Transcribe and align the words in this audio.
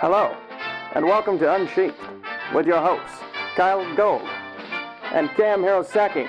Hello, 0.00 0.36
and 0.94 1.04
welcome 1.04 1.38
to 1.38 1.52
Unsheathed 1.54 1.94
with 2.54 2.66
your 2.66 2.80
hosts, 2.80 3.18
Kyell 3.56 3.96
Gold 3.96 4.22
and 5.12 5.28
Cam 5.30 5.62
Hirosaki. 5.62 6.28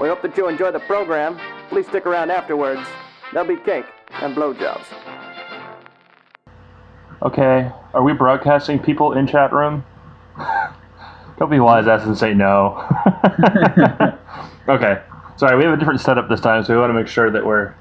We 0.00 0.08
hope 0.08 0.22
that 0.22 0.36
you 0.36 0.48
enjoy 0.48 0.70
the 0.72 0.80
program. 0.80 1.38
Please 1.68 1.86
stick 1.86 2.06
around 2.06 2.30
afterwards. 2.30 2.80
There'll 3.32 3.48
be 3.48 3.56
cake 3.62 3.84
and 4.14 4.34
blowjobs. 4.34 4.84
Okay, 7.22 7.70
are 7.94 8.02
we 8.02 8.12
broadcasting 8.12 8.78
people 8.78 9.12
in 9.12 9.26
chat 9.26 9.52
room? 9.52 9.84
Don't 11.38 11.50
be 11.50 11.60
wise 11.60 11.86
ass 11.86 12.04
and 12.06 12.16
say 12.16 12.34
no. 12.34 12.76
okay, 14.68 15.02
sorry, 15.36 15.56
we 15.56 15.64
have 15.64 15.74
a 15.74 15.76
different 15.76 16.00
setup 16.00 16.28
this 16.28 16.40
time, 16.40 16.64
so 16.64 16.74
we 16.74 16.80
want 16.80 16.90
to 16.90 16.94
make 16.94 17.08
sure 17.08 17.30
that 17.30 17.44
we're 17.44 17.74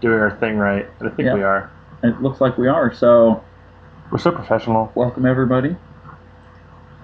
doing 0.00 0.18
our 0.20 0.36
thing 0.36 0.56
right. 0.58 0.86
And 1.00 1.08
I 1.08 1.12
think 1.14 1.26
Yeah. 1.26 1.34
we 1.34 1.42
are. 1.42 1.70
It 2.02 2.20
looks 2.22 2.40
like 2.40 2.56
we 2.58 2.68
are. 2.68 2.92
So, 2.94 3.42
We're 4.10 4.18
so 4.18 4.30
professional. 4.32 4.90
welcome 4.94 5.26
everybody. 5.26 5.76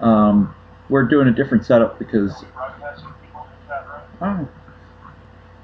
Um, 0.01 0.55
we're 0.89 1.03
doing 1.03 1.27
a 1.27 1.31
different 1.31 1.65
setup 1.65 1.99
because. 1.99 2.43
Oh, 4.21 4.47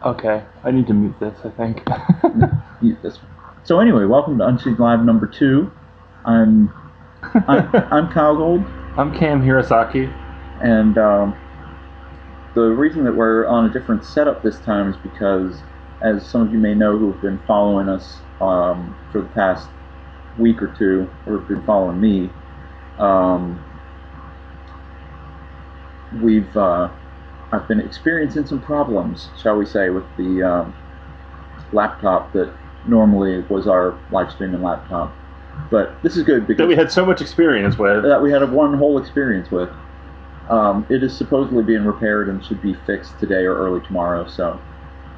Okay, 0.04 0.44
I 0.64 0.72
need 0.72 0.88
to 0.88 0.94
mute 0.94 1.16
this. 1.20 1.38
I 1.44 1.50
think. 1.50 1.84
mute 2.82 2.98
this 3.02 3.18
one. 3.18 3.32
So 3.64 3.80
anyway, 3.80 4.06
welcome 4.06 4.38
to 4.40 4.48
Unsheathed 4.48 4.80
Live 4.80 5.04
number 5.04 5.26
two. 5.26 5.72
I'm 6.26 6.72
I'm, 7.48 7.70
I'm 7.92 8.08
Kyell 8.10 8.38
Gold, 8.38 8.64
I'm 8.98 9.16
Cam 9.18 9.42
Hirosaki. 9.42 10.12
and 10.62 10.98
um, 10.98 11.36
the 12.56 12.62
reason 12.62 13.04
that 13.06 13.16
we're 13.16 13.48
on 13.48 13.66
a 13.70 13.74
different 13.74 14.04
setup 14.04 14.44
this 14.44 14.60
time 14.60 14.90
is 14.90 14.98
because, 14.98 15.60
as 16.02 16.28
some 16.28 16.42
of 16.42 16.52
you 16.52 16.60
may 16.60 16.74
know 16.76 16.98
who 16.98 17.12
have 17.12 17.22
been 17.22 17.40
following 17.48 17.88
us 17.90 18.18
um, 18.42 18.96
for 19.12 19.22
the 19.22 19.30
past 19.30 19.70
week 20.38 20.62
or 20.62 20.68
two, 20.78 21.10
or 21.26 21.40
have 21.40 21.48
been 21.48 21.64
following 21.64 22.00
me, 22.00 22.30
um, 23.00 23.64
we've 26.22 26.56
uh, 26.56 26.90
I've 27.52 27.68
been 27.68 27.80
experiencing 27.80 28.46
some 28.46 28.62
problems, 28.62 29.30
shall 29.42 29.58
we 29.58 29.66
say, 29.66 29.90
with 29.90 30.06
the 30.18 30.44
um, 30.44 30.76
laptop 31.74 32.32
that 32.34 32.54
normally 32.88 33.42
was 33.50 33.68
our 33.68 33.98
live 34.12 34.32
streaming 34.32 34.62
laptop. 34.64 35.14
But 35.70 36.02
this 36.02 36.16
is 36.18 36.24
good 36.24 36.48
because 36.48 36.60
That 36.60 36.68
we 36.68 36.76
had 36.76 36.92
so 36.92 37.06
much 37.06 37.22
experience 37.22 37.78
with. 37.78 38.04
that 38.04 38.22
we 38.22 38.32
had 38.32 38.42
a 38.42 38.48
one 38.48 38.74
whole 38.78 38.98
experience 38.98 39.52
with. 39.52 39.70
Um, 40.50 40.86
it 40.90 41.04
is 41.04 41.16
supposedly 41.16 41.64
being 41.64 41.86
repaired 41.86 42.28
and 42.30 42.44
should 42.44 42.62
be 42.62 42.74
fixed 42.86 43.18
today 43.20 43.44
or 43.46 43.56
early 43.56 43.80
tomorrow. 43.86 44.28
So, 44.28 44.60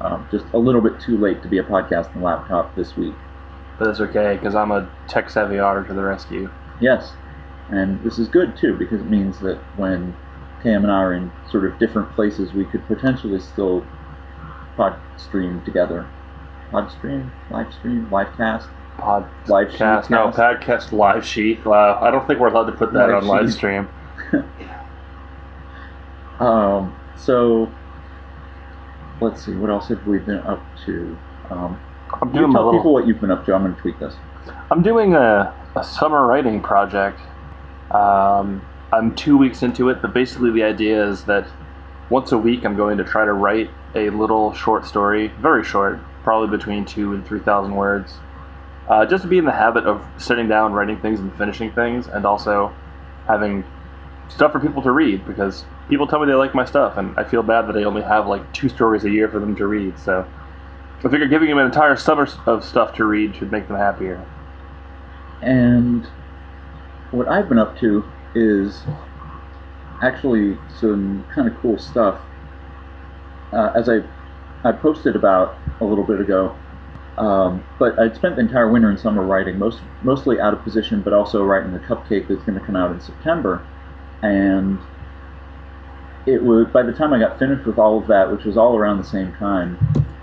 um, 0.00 0.28
just 0.30 0.44
a 0.52 0.58
little 0.58 0.80
bit 0.80 1.00
too 1.00 1.16
late 1.16 1.42
to 1.42 1.48
be 1.48 1.58
a 1.58 1.62
podcasting 1.64 2.20
laptop 2.22 2.74
this 2.76 2.96
week. 2.96 3.14
But 3.78 3.86
that's 3.86 4.00
okay, 4.00 4.34
because 4.36 4.54
I'm 4.54 4.70
a 4.70 4.88
tech 5.08 5.28
savvy 5.30 5.58
otter 5.58 5.84
to 5.84 5.94
the 5.94 6.02
rescue. 6.02 6.50
Yes, 6.80 7.12
and 7.70 8.02
this 8.04 8.18
is 8.18 8.28
good 8.28 8.56
too 8.56 8.76
because 8.76 9.00
it 9.00 9.10
means 9.10 9.38
that 9.40 9.58
when 9.76 10.14
Cam 10.62 10.82
and 10.84 10.92
I 10.92 10.96
are 11.02 11.12
in 11.14 11.32
sort 11.50 11.64
of 11.64 11.78
different 11.78 12.10
places, 12.14 12.52
we 12.52 12.64
could 12.64 12.86
potentially 12.86 13.40
still 13.40 13.84
pod 14.76 14.96
stream 15.16 15.62
together. 15.64 16.06
Pod 16.70 16.90
stream, 16.90 17.30
live 17.50 17.72
stream, 17.74 18.08
live 18.10 18.34
cast, 18.36 18.68
Podcast. 18.98 19.48
live 19.48 19.70
sheet 19.72 20.10
No, 20.10 20.30
cast. 20.32 20.38
podcast 20.38 20.92
live 20.92 21.24
sheet. 21.24 21.64
Wow, 21.64 21.98
I 22.00 22.10
don't 22.10 22.26
think 22.26 22.38
we're 22.40 22.48
allowed 22.48 22.66
to 22.66 22.72
put 22.72 22.92
that 22.92 23.08
Live 23.08 23.22
on 23.22 23.26
live 23.26 23.52
stream. 23.52 23.88
Um, 26.40 26.96
so 27.16 27.70
let's 29.20 29.44
see, 29.44 29.54
what 29.54 29.70
else 29.70 29.88
have 29.88 30.04
we 30.06 30.18
been 30.18 30.38
up 30.40 30.60
to? 30.86 31.16
Um, 31.50 31.80
I'm 32.24 32.34
you 32.34 32.40
doing 32.40 32.52
tell 32.52 32.64
little. 32.64 32.80
people 32.80 32.94
what 32.94 33.06
you've 33.06 33.20
been 33.20 33.30
up 33.30 33.44
to. 33.44 33.54
I'm 33.54 33.62
going 33.62 33.74
to 33.74 33.80
tweet 33.80 33.98
this. 34.00 34.14
I'm 34.70 34.82
doing 34.82 35.14
a, 35.14 35.54
a 35.76 35.84
summer 35.84 36.26
writing 36.26 36.62
project. 36.62 37.20
Um, 37.90 38.66
I'm 38.92 39.14
two 39.14 39.36
weeks 39.36 39.62
into 39.62 39.90
it, 39.90 40.00
but 40.00 40.14
basically 40.14 40.50
the 40.50 40.62
idea 40.62 41.06
is 41.06 41.24
that 41.24 41.46
once 42.08 42.32
a 42.32 42.38
week 42.38 42.64
I'm 42.64 42.76
going 42.76 42.96
to 42.96 43.04
try 43.04 43.26
to 43.26 43.32
write 43.32 43.70
a 43.94 44.08
little 44.08 44.54
short 44.54 44.86
story, 44.86 45.28
very 45.40 45.64
short, 45.64 46.00
probably 46.22 46.56
between 46.56 46.86
two 46.86 47.12
and 47.12 47.26
three 47.26 47.40
thousand 47.40 47.74
words, 47.74 48.14
uh, 48.88 49.04
just 49.04 49.22
to 49.22 49.28
be 49.28 49.36
in 49.36 49.44
the 49.44 49.52
habit 49.52 49.84
of 49.84 50.02
sitting 50.16 50.48
down, 50.48 50.72
writing 50.72 50.98
things, 51.00 51.20
and 51.20 51.36
finishing 51.36 51.72
things, 51.72 52.06
and 52.06 52.24
also 52.24 52.74
having 53.26 53.64
stuff 54.28 54.52
for 54.52 54.60
people 54.60 54.82
to 54.82 54.90
read 54.90 55.26
because 55.26 55.64
people 55.90 56.06
tell 56.06 56.20
me 56.20 56.26
they 56.26 56.32
like 56.32 56.54
my 56.54 56.64
stuff, 56.64 56.96
and 56.96 57.18
I 57.18 57.24
feel 57.24 57.42
bad 57.42 57.68
that 57.68 57.76
I 57.76 57.84
only 57.84 58.02
have 58.02 58.26
like 58.26 58.50
two 58.54 58.70
stories 58.70 59.04
a 59.04 59.10
year 59.10 59.28
for 59.28 59.40
them 59.40 59.54
to 59.56 59.66
read. 59.66 59.98
So 59.98 60.26
I 61.04 61.10
figure 61.10 61.26
giving 61.26 61.50
them 61.50 61.58
an 61.58 61.66
entire 61.66 61.96
summer 61.96 62.26
of 62.46 62.64
stuff 62.64 62.94
to 62.94 63.04
read 63.04 63.36
should 63.36 63.52
make 63.52 63.68
them 63.68 63.76
happier. 63.76 64.24
And 65.42 66.06
what 67.10 67.28
I've 67.28 67.48
been 67.48 67.58
up 67.58 67.78
to 67.80 68.04
is 68.34 68.82
actually 70.02 70.56
some 70.80 71.26
kind 71.34 71.46
of 71.46 71.56
cool 71.58 71.78
stuff. 71.78 72.20
Uh, 73.52 73.72
as 73.76 73.88
I, 73.88 74.00
I 74.64 74.72
posted 74.72 75.14
about 75.14 75.56
a 75.80 75.84
little 75.84 76.04
bit 76.04 76.20
ago, 76.20 76.56
um, 77.18 77.62
but 77.78 77.98
I'd 77.98 78.16
spent 78.16 78.36
the 78.36 78.40
entire 78.40 78.70
winter 78.70 78.88
and 78.88 78.98
summer 78.98 79.22
writing, 79.22 79.58
most 79.58 79.80
mostly 80.02 80.40
out 80.40 80.54
of 80.54 80.62
position, 80.64 81.02
but 81.02 81.12
also 81.12 81.44
writing 81.44 81.72
the 81.72 81.78
cupcake 81.80 82.28
that's 82.28 82.42
going 82.42 82.58
to 82.58 82.64
come 82.64 82.76
out 82.76 82.90
in 82.90 83.00
September. 83.00 83.64
And 84.22 84.78
it 86.26 86.42
was 86.42 86.66
by 86.68 86.82
the 86.82 86.92
time 86.92 87.12
I 87.12 87.18
got 87.18 87.38
finished 87.38 87.66
with 87.66 87.78
all 87.78 87.98
of 87.98 88.06
that, 88.08 88.32
which 88.32 88.44
was 88.44 88.56
all 88.56 88.76
around 88.76 88.98
the 88.98 89.04
same 89.04 89.32
time, 89.34 89.78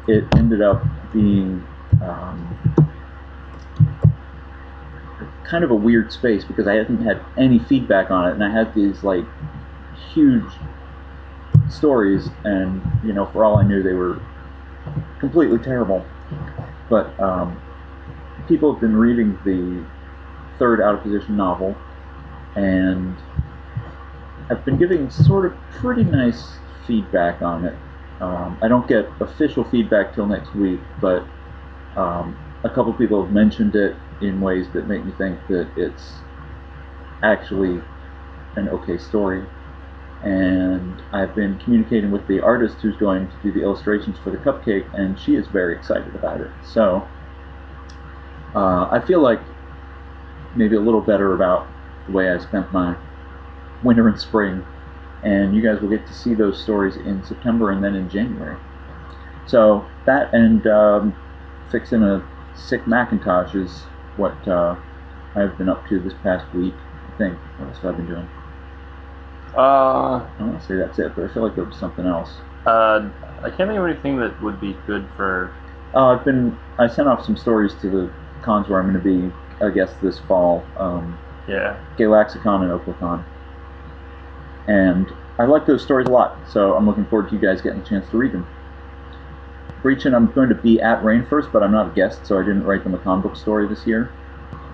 it 0.08 0.26
ended 0.36 0.62
up 0.62 0.84
being 1.14 1.66
um, 2.02 2.74
kind 5.44 5.64
of 5.64 5.72
a 5.72 5.76
weird 5.76 6.12
space 6.12 6.44
because 6.44 6.68
I 6.68 6.76
hadn't 6.76 7.04
had 7.04 7.22
any 7.38 7.60
feedback 7.60 8.10
on 8.10 8.28
it, 8.30 8.34
and 8.34 8.44
I 8.44 8.50
had 8.50 8.74
these 8.74 9.04
like 9.04 9.26
huge 10.14 10.52
stories, 11.70 12.30
and 12.44 12.82
you 13.04 13.14
know, 13.14 13.26
for 13.28 13.44
all 13.44 13.58
I 13.58 13.64
knew, 13.64 13.84
they 13.84 13.94
were 13.94 14.20
completely 15.20 15.60
terrible. 15.60 16.06
But 16.90 17.18
um, 17.20 17.62
people 18.48 18.72
have 18.72 18.82
been 18.82 18.96
reading 18.96 19.38
the 19.46 19.86
third 20.58 20.82
out 20.82 20.96
of 20.96 21.04
position 21.04 21.38
novel, 21.38 21.76
and 22.56 23.16
I've 24.50 24.64
been 24.66 24.78
giving 24.78 25.10
sort 25.10 25.46
of 25.46 25.58
pretty 25.72 26.04
nice 26.04 26.54
feedback 26.88 27.42
on 27.42 27.66
it. 27.66 27.76
Um, 28.22 28.58
I 28.62 28.68
don't 28.68 28.88
get 28.88 29.10
official 29.20 29.64
feedback 29.64 30.14
till 30.14 30.28
next 30.28 30.54
week, 30.54 30.80
but 31.02 31.26
um, 31.96 32.38
a 32.64 32.70
couple 32.70 32.94
people 32.94 33.24
have 33.24 33.34
mentioned 33.34 33.76
it 33.76 33.96
in 34.22 34.40
ways 34.40 34.68
that 34.74 34.88
make 34.88 35.04
me 35.04 35.12
think 35.18 35.40
that 35.48 35.68
it's 35.76 36.14
actually 37.24 37.82
an 38.56 38.70
okay 38.70 38.98
story. 38.98 39.46
And 40.24 41.02
I've 41.12 41.34
been 41.34 41.58
communicating 41.60 42.12
with 42.12 42.28
the 42.28 42.42
artist 42.42 42.78
who's 42.82 42.96
going 42.98 43.28
to 43.28 43.34
do 43.42 43.52
the 43.52 43.64
illustrations 43.64 44.18
for 44.24 44.30
the 44.30 44.38
cupcake, 44.38 44.86
and 44.94 45.20
she 45.20 45.36
is 45.36 45.48
very 45.48 45.76
excited 45.76 46.14
about 46.14 46.42
it. 46.42 46.52
So 46.64 47.08
uh, 48.54 48.88
I 48.92 49.04
feel 49.06 49.22
like 49.22 49.42
maybe 50.56 50.76
a 50.76 50.80
little 50.80 51.02
better 51.02 51.34
about 51.34 51.68
the 52.06 52.12
way 52.12 52.30
I 52.30 52.38
spent 52.38 52.72
my 52.72 52.96
winter 53.84 54.08
and 54.08 54.20
spring. 54.20 54.64
And 55.24 55.56
you 55.56 55.62
guys 55.62 55.82
will 55.82 55.90
get 55.90 56.06
to 56.08 56.14
see 56.14 56.34
those 56.34 56.62
stories 56.62 56.96
in 56.96 57.24
September 57.24 57.72
and 57.72 57.84
then 57.84 57.96
in 57.96 58.10
January. 58.10 58.58
So 59.48 59.86
that 60.06 60.34
and 60.34 60.66
um, 60.68 61.16
fixing 61.72 62.02
a 62.04 62.28
sick 62.56 62.88
Macintosh 62.88 63.54
is 63.56 63.82
what 64.18 64.36
uh, 64.48 64.76
I've 65.36 65.58
been 65.58 65.70
up 65.70 65.88
to 65.90 66.00
this 66.00 66.14
past 66.24 66.52
week. 66.56 66.74
I 67.14 67.18
think. 67.18 67.38
That's 67.38 67.60
what 67.60 67.68
else 67.68 67.78
have 67.84 67.94
I 67.94 67.98
been 67.98 68.08
doing? 68.08 68.30
Uh, 69.56 70.24
I 70.24 70.30
don't 70.40 70.50
want 70.52 70.62
to 70.62 70.68
say 70.68 70.76
that's 70.76 70.98
it, 71.00 71.14
but 71.16 71.30
I 71.30 71.34
feel 71.34 71.44
like 71.44 71.56
there 71.56 71.66
was 71.66 71.76
something 71.78 72.06
else. 72.06 72.30
uh, 72.66 73.10
I 73.44 73.50
can't 73.50 73.70
think 73.70 73.80
of 73.80 73.86
anything 73.86 74.18
that 74.20 74.42
would 74.42 74.62
be 74.62 74.78
good 74.88 75.08
for. 75.16 75.54
Uh, 75.94 76.16
I've 76.16 76.24
been. 76.26 76.58
I 76.80 76.88
sent 76.88 77.08
off 77.08 77.26
some 77.26 77.36
stories 77.36 77.74
to 77.82 77.90
the 77.90 78.14
cons 78.44 78.70
where 78.70 78.80
I'm 78.80 78.92
going 78.92 79.04
to 79.04 79.30
be. 79.30 79.36
I 79.66 79.70
guess 79.70 79.92
this 80.02 80.20
fall. 80.20 80.64
Um, 80.78 81.18
Yeah. 81.48 81.78
Galaxicon 81.98 82.62
and 82.64 82.72
Oklacon. 82.72 83.24
And 84.68 85.08
I 85.38 85.46
like 85.46 85.66
those 85.66 85.82
stories 85.82 86.08
a 86.08 86.12
lot, 86.12 86.38
so 86.52 86.76
I'm 86.76 86.86
looking 86.86 87.06
forward 87.06 87.30
to 87.30 87.36
you 87.36 87.42
guys 87.42 87.62
getting 87.62 87.82
a 87.82 87.86
chance 87.86 88.10
to 88.12 88.18
read 88.18 88.32
them. 88.32 88.48
Breachin, 89.82 90.14
I'm 90.14 90.32
going 90.32 90.50
to 90.50 90.56
be 90.56 90.80
at 90.80 91.02
RainFurrest, 91.02 91.52
but 91.52 91.64
I'm 91.64 91.72
not 91.72 91.92
a 91.92 91.96
guest, 91.96 92.26
so 92.26 92.38
I 92.38 92.44
didn't 92.44 92.64
write 92.64 92.84
them 92.84 92.94
a 92.94 93.00
comic 93.00 93.24
book 93.24 93.36
story 93.36 93.68
this 93.68 93.88
year. 93.88 94.12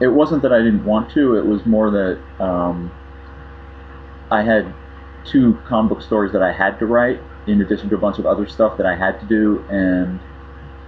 It 0.01 0.07
wasn't 0.07 0.41
that 0.41 0.51
I 0.51 0.57
didn't 0.59 0.83
want 0.83 1.11
to, 1.13 1.37
it 1.37 1.45
was 1.45 1.65
more 1.65 1.89
that 1.91 2.43
um, 2.43 2.91
I 4.29 4.41
had 4.41 4.73
two 5.25 5.57
comic 5.65 5.89
book 5.89 6.01
stories 6.01 6.33
that 6.33 6.43
I 6.43 6.51
had 6.51 6.77
to 6.79 6.85
write, 6.85 7.21
in 7.47 7.61
addition 7.61 7.89
to 7.89 7.95
a 7.95 7.97
bunch 7.97 8.19
of 8.19 8.25
other 8.25 8.47
stuff 8.47 8.77
that 8.77 8.85
I 8.85 8.95
had 8.95 9.19
to 9.21 9.25
do, 9.25 9.65
and 9.69 10.19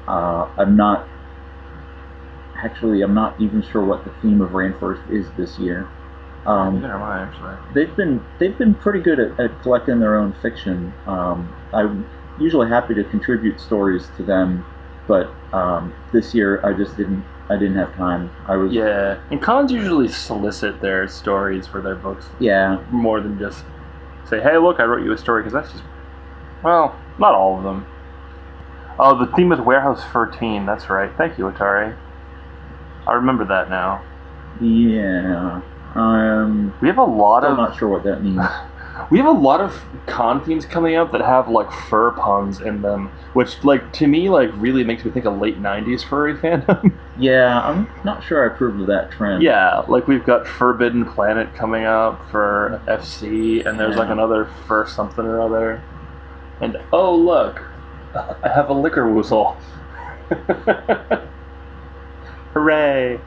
uh, 0.07 0.49
I'm 0.57 0.75
not 0.75 1.07
actually 2.57 3.01
I'm 3.01 3.13
not 3.13 3.39
even 3.39 3.61
sure 3.61 3.85
what 3.85 4.03
the 4.03 4.11
theme 4.21 4.41
of 4.41 4.49
RainFurrest 4.49 5.09
is 5.09 5.27
this 5.37 5.57
year. 5.57 5.87
Um, 6.45 6.81
Neither 6.81 6.94
am 6.94 7.03
I 7.03 7.21
actually. 7.24 7.74
they've 7.74 7.95
been 7.95 8.25
they've 8.39 8.57
been 8.57 8.74
pretty 8.74 9.01
good 9.01 9.19
at, 9.19 9.39
at 9.39 9.62
collecting 9.62 10.00
their 10.00 10.18
own 10.18 10.33
fiction. 10.41 10.94
Um, 11.06 11.53
I'm 11.74 12.09
usually 12.39 12.69
happy 12.69 12.94
to 12.95 13.03
contribute 13.03 13.59
stories 13.59 14.07
to 14.18 14.24
them, 14.24 14.65
but 15.07 15.33
um, 15.53 15.94
this 16.13 16.33
year 16.33 16.65
I 16.65 16.74
just 16.74 16.95
didn't 16.97 17.25
I 17.50 17.57
didn't 17.57 17.75
have 17.75 17.94
time. 17.95 18.31
I 18.47 18.56
was 18.56 18.71
Yeah, 18.71 19.19
and 19.31 19.41
cons 19.41 19.71
usually 19.71 20.07
solicit 20.07 20.80
their 20.81 21.07
stories 21.07 21.68
for 21.68 21.81
their 21.81 21.95
books 21.95 22.27
yeah. 22.39 22.81
more 22.92 23.19
than 23.19 23.38
just 23.38 23.63
say, 24.30 24.39
"Hey, 24.39 24.57
look, 24.57 24.80
I 24.80 24.83
wrote 24.85 25.03
you 25.03 25.12
a 25.12 25.18
story," 25.18 25.42
because 25.44 25.53
that's 25.53 25.71
just 25.71 25.83
well, 26.63 26.97
not 27.18 27.33
all 27.33 27.57
of 27.57 27.63
them. 27.63 27.85
Oh, 29.00 29.18
the 29.18 29.31
theme 29.35 29.51
is 29.51 29.59
Warehouse 29.62 30.03
13. 30.12 30.65
That's 30.65 30.89
right. 30.89 31.09
Thank 31.18 31.38
you, 31.38 31.45
Atari. 31.45 31.97
I 33.07 33.13
remember 33.13 33.45
that 33.45 33.69
now. 33.69 34.03
Yeah. 34.62 35.62
Um, 35.95 36.74
We 36.81 36.88
have 36.88 36.97
a 36.97 37.03
lot 37.03 37.41
still 37.44 37.51
of 37.53 37.57
not 37.57 37.77
sure 37.77 37.89
what 37.89 38.03
that 38.03 38.24
means. 38.24 38.41
we 39.12 39.18
have 39.18 39.27
a 39.27 39.31
lot 39.31 39.62
of 39.62 39.81
con 40.07 40.44
themes 40.44 40.65
coming 40.65 40.95
up 40.95 41.12
that 41.12 41.21
have 41.21 41.47
like 41.50 41.71
fur 41.71 42.12
puns 42.12 42.62
in 42.62 42.81
them, 42.81 43.12
which 43.33 43.63
like 43.63 43.91
to 43.94 44.07
me 44.07 44.30
like 44.30 44.50
really 44.56 44.83
makes 44.83 45.03
me 45.06 45.12
think 45.12 45.25
of 45.25 45.38
late 45.39 45.62
'90s 45.62 46.03
furry 46.03 46.33
fandom. 46.38 46.94
yeah, 47.18 47.59
I'm 47.62 47.88
not 48.03 48.24
sure 48.24 48.50
I 48.50 48.53
approve 48.53 48.80
of 48.81 48.88
that 48.88 49.12
trend. 49.12 49.41
yeah, 49.41 49.83
like 49.88 50.07
we've 50.07 50.25
got 50.25 50.45
Forbidden 50.47 51.06
Planet 51.06 51.53
coming 51.56 51.86
up 51.86 52.30
for 52.30 52.81
FC, 52.88 53.65
and 53.65 53.80
there's 53.80 53.95
like 53.95 54.07
Yeah. 54.07 54.13
another 54.13 54.45
fur 54.68 54.85
something 54.85 55.25
or 55.25 55.42
other. 55.42 55.81
And 56.62 56.77
oh 56.92 57.15
look, 57.15 57.63
I 58.15 58.50
have 58.53 58.69
a 58.69 58.74
liquor 58.74 59.06
woozle. 59.06 59.56
Hooray! 62.53 63.19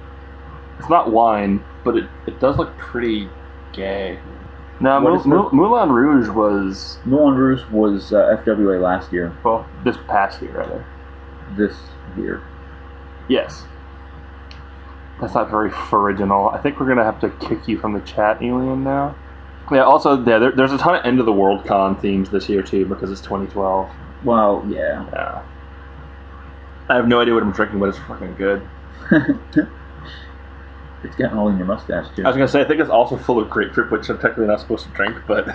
It's 0.78 0.88
not 0.88 1.10
wine, 1.12 1.62
but 1.84 1.96
it, 1.96 2.08
it 2.26 2.40
does 2.40 2.56
look 2.58 2.76
pretty 2.78 3.28
gay. 3.72 4.18
Now, 4.80 5.00
What 5.00 5.10
Mou- 5.10 5.16
is 5.16 5.22
the- 5.22 5.28
Mou- 5.28 5.50
Moulin 5.52 5.90
Rouge 5.92 6.28
was 6.28 6.98
Moulin 7.04 7.34
Rouge 7.36 7.62
was 7.70 8.12
uh, 8.12 8.36
FWA 8.44 8.80
last 8.80 9.12
year. 9.12 9.32
well 9.44 9.64
this 9.84 9.96
past 10.08 10.42
year 10.42 10.52
rather. 10.58 10.84
This 11.56 11.76
year. 12.16 12.42
Yes. 13.28 13.64
That's 15.20 15.34
not 15.34 15.50
very 15.50 15.70
original. 15.92 16.48
I 16.48 16.58
think 16.58 16.80
we're 16.80 16.88
gonna 16.88 17.04
have 17.04 17.20
to 17.20 17.30
kick 17.46 17.68
you 17.68 17.78
from 17.78 17.92
the 17.92 18.00
chat, 18.00 18.42
Alien. 18.42 18.82
Now. 18.82 19.14
Yeah. 19.70 19.82
Also, 19.84 20.16
yeah, 20.24 20.38
there, 20.38 20.50
there's 20.50 20.72
a 20.72 20.78
ton 20.78 20.96
of 20.96 21.04
end 21.06 21.20
of 21.20 21.26
the 21.26 21.32
world 21.32 21.64
con 21.64 21.94
themes 22.00 22.28
this 22.30 22.48
year 22.48 22.62
too 22.62 22.84
because 22.86 23.10
it's 23.12 23.20
2012. 23.20 23.88
Well, 24.24 24.64
yeah. 24.68 25.06
Yeah. 25.12 25.42
I 26.88 26.96
have 26.96 27.06
no 27.06 27.20
idea 27.20 27.34
what 27.34 27.42
I'm 27.44 27.52
drinking, 27.52 27.78
but 27.78 27.90
it's 27.90 27.98
fucking 27.98 28.34
good. 28.34 28.66
it's 31.04 31.16
getting 31.16 31.36
all 31.36 31.48
in 31.48 31.56
your 31.58 31.66
mustache, 31.66 32.06
too. 32.14 32.24
I 32.24 32.28
was 32.28 32.36
gonna 32.36 32.48
say 32.48 32.60
I 32.60 32.64
think 32.64 32.80
it's 32.80 32.90
also 32.90 33.16
full 33.16 33.38
of 33.40 33.48
grapefruit, 33.50 33.90
which 33.90 34.08
I'm 34.08 34.18
technically 34.18 34.46
not 34.46 34.60
supposed 34.60 34.84
to 34.86 34.90
drink, 34.92 35.16
but 35.26 35.46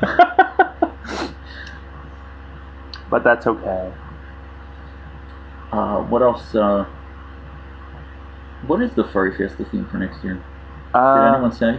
but 3.10 3.24
that's 3.24 3.46
okay. 3.46 3.92
Uh, 5.72 5.98
what 6.04 6.22
else? 6.22 6.54
Uh, 6.54 6.84
what 8.66 8.82
is 8.82 8.90
the 8.92 9.04
Furry 9.04 9.36
Fiesta 9.36 9.64
theme 9.66 9.86
for 9.90 9.98
next 9.98 10.22
year? 10.24 10.34
Did 10.34 10.42
Uh, 10.94 11.32
anyone 11.32 11.52
say? 11.52 11.78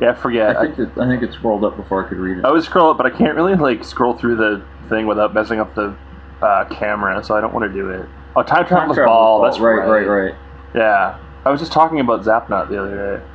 yeah, 0.00 0.10
I 0.10 0.14
forget. 0.14 0.56
I 0.56 0.62
think 0.66 0.78
it, 0.78 0.88
I 0.98 1.06
think 1.06 1.22
it 1.22 1.32
scrolled 1.32 1.64
up 1.64 1.76
before 1.76 2.04
I 2.04 2.08
could 2.08 2.18
read 2.18 2.38
it. 2.38 2.44
I 2.44 2.50
would 2.50 2.62
scroll 2.64 2.90
it, 2.92 2.96
but 2.96 3.06
I 3.06 3.10
can't 3.10 3.36
really 3.36 3.54
like 3.56 3.84
scroll 3.84 4.14
through 4.14 4.36
the 4.36 4.62
thing 4.88 5.06
without 5.06 5.34
messing 5.34 5.60
up 5.60 5.74
the 5.74 5.94
uh, 6.42 6.64
camera, 6.66 7.22
so 7.22 7.34
I 7.36 7.40
don't 7.40 7.52
want 7.52 7.70
to 7.70 7.78
do 7.78 7.90
it. 7.90 8.08
Oh, 8.36 8.42
time 8.42 8.64
traveler's 8.66 8.96
Time 8.96 9.06
ball. 9.06 9.40
Traveler's 9.40 9.54
That's 9.56 9.60
right, 9.62 10.06
right, 10.06 10.06
right. 10.06 10.34
Yeah, 10.74 11.18
I 11.50 11.52
was 11.52 11.60
just 11.60 11.72
talking 11.72 11.98
about 11.98 12.22
Zapnut 12.22 12.68
the 12.68 12.80
other 12.80 13.18
day. 13.18 13.26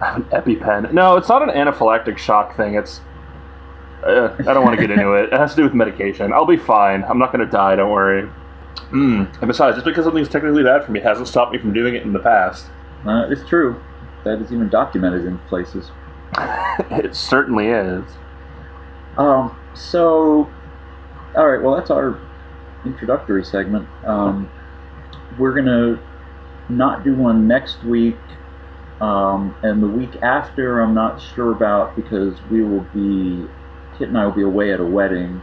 I 0.00 0.06
have 0.06 0.16
an 0.16 0.24
EpiPen. 0.24 0.90
No, 0.94 1.18
it's 1.18 1.28
not 1.28 1.42
an 1.42 1.50
anaphylactic 1.50 2.16
shock 2.16 2.56
thing. 2.56 2.76
It's 2.76 3.02
uh, 4.02 4.34
I 4.38 4.54
don't 4.54 4.64
want 4.64 4.74
to 4.74 4.80
get 4.80 4.90
into 4.90 5.12
it. 5.12 5.34
It 5.34 5.38
has 5.38 5.50
to 5.50 5.56
do 5.56 5.64
with 5.64 5.74
medication. 5.74 6.32
I'll 6.32 6.46
be 6.46 6.56
fine. 6.56 7.04
I'm 7.04 7.18
not 7.18 7.30
going 7.30 7.44
to 7.44 7.50
die. 7.50 7.76
Don't 7.76 7.90
worry. 7.90 8.26
Mm. 8.90 9.38
And 9.40 9.48
besides, 9.48 9.76
just 9.76 9.84
because 9.84 10.06
something's 10.06 10.30
technically 10.30 10.62
bad 10.62 10.82
for 10.82 10.92
me 10.92 11.00
hasn't 11.00 11.28
stopped 11.28 11.52
me 11.52 11.58
from 11.58 11.74
doing 11.74 11.94
it 11.94 12.04
in 12.04 12.14
the 12.14 12.20
past. 12.20 12.64
Uh, 13.04 13.26
it's 13.28 13.46
true. 13.46 13.78
That 14.24 14.40
is 14.40 14.50
even 14.50 14.70
documented 14.70 15.26
in 15.26 15.36
places. 15.40 15.90
it 16.90 17.14
certainly 17.14 17.66
is. 17.66 18.02
Um, 19.18 19.58
so, 19.74 20.50
all 21.36 21.48
right. 21.48 21.62
Well, 21.62 21.76
that's 21.76 21.90
our 21.90 22.18
introductory 22.86 23.44
segment. 23.44 23.86
Um, 24.06 24.50
we're 25.38 25.54
gonna 25.54 26.00
not 26.68 27.04
do 27.04 27.14
one 27.14 27.46
next 27.48 27.82
week, 27.84 28.16
um, 29.00 29.54
and 29.62 29.82
the 29.82 29.86
week 29.86 30.16
after, 30.22 30.80
I'm 30.80 30.94
not 30.94 31.20
sure 31.20 31.52
about 31.52 31.94
because 31.96 32.34
we 32.50 32.62
will 32.62 32.86
be 32.94 33.46
Kit 33.98 34.08
and 34.08 34.18
I 34.18 34.26
will 34.26 34.32
be 34.34 34.42
away 34.42 34.72
at 34.72 34.80
a 34.80 34.84
wedding. 34.84 35.40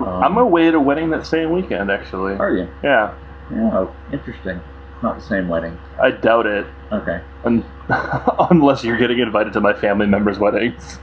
Um, 0.00 0.06
I'm 0.08 0.36
away 0.36 0.68
at 0.68 0.74
a 0.74 0.80
wedding 0.80 1.10
that 1.10 1.26
same 1.26 1.50
weekend, 1.50 1.90
actually. 1.90 2.34
Are 2.34 2.50
you? 2.52 2.68
Yeah, 2.82 3.14
Yeah. 3.50 3.86
Interesting. 4.12 4.60
Not 5.02 5.16
the 5.16 5.22
same 5.24 5.48
wedding. 5.48 5.78
I 6.02 6.10
doubt 6.10 6.46
it. 6.46 6.66
Okay. 6.92 7.20
Un- 7.44 7.64
unless 8.50 8.82
you're 8.84 8.98
getting 8.98 9.18
invited 9.20 9.52
to 9.54 9.60
my 9.60 9.72
family 9.72 10.06
members' 10.06 10.38
weddings. 10.38 10.98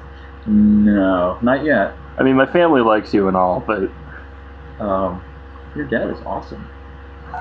No, 0.45 1.37
not 1.41 1.63
yet. 1.63 1.93
I 2.17 2.23
mean, 2.23 2.35
my 2.35 2.45
family 2.45 2.81
likes 2.81 3.13
you 3.13 3.27
and 3.27 3.35
all, 3.37 3.61
but 3.65 3.89
Um, 4.79 5.23
your 5.75 5.85
dad 5.85 6.09
is 6.09 6.19
awesome. 6.25 6.67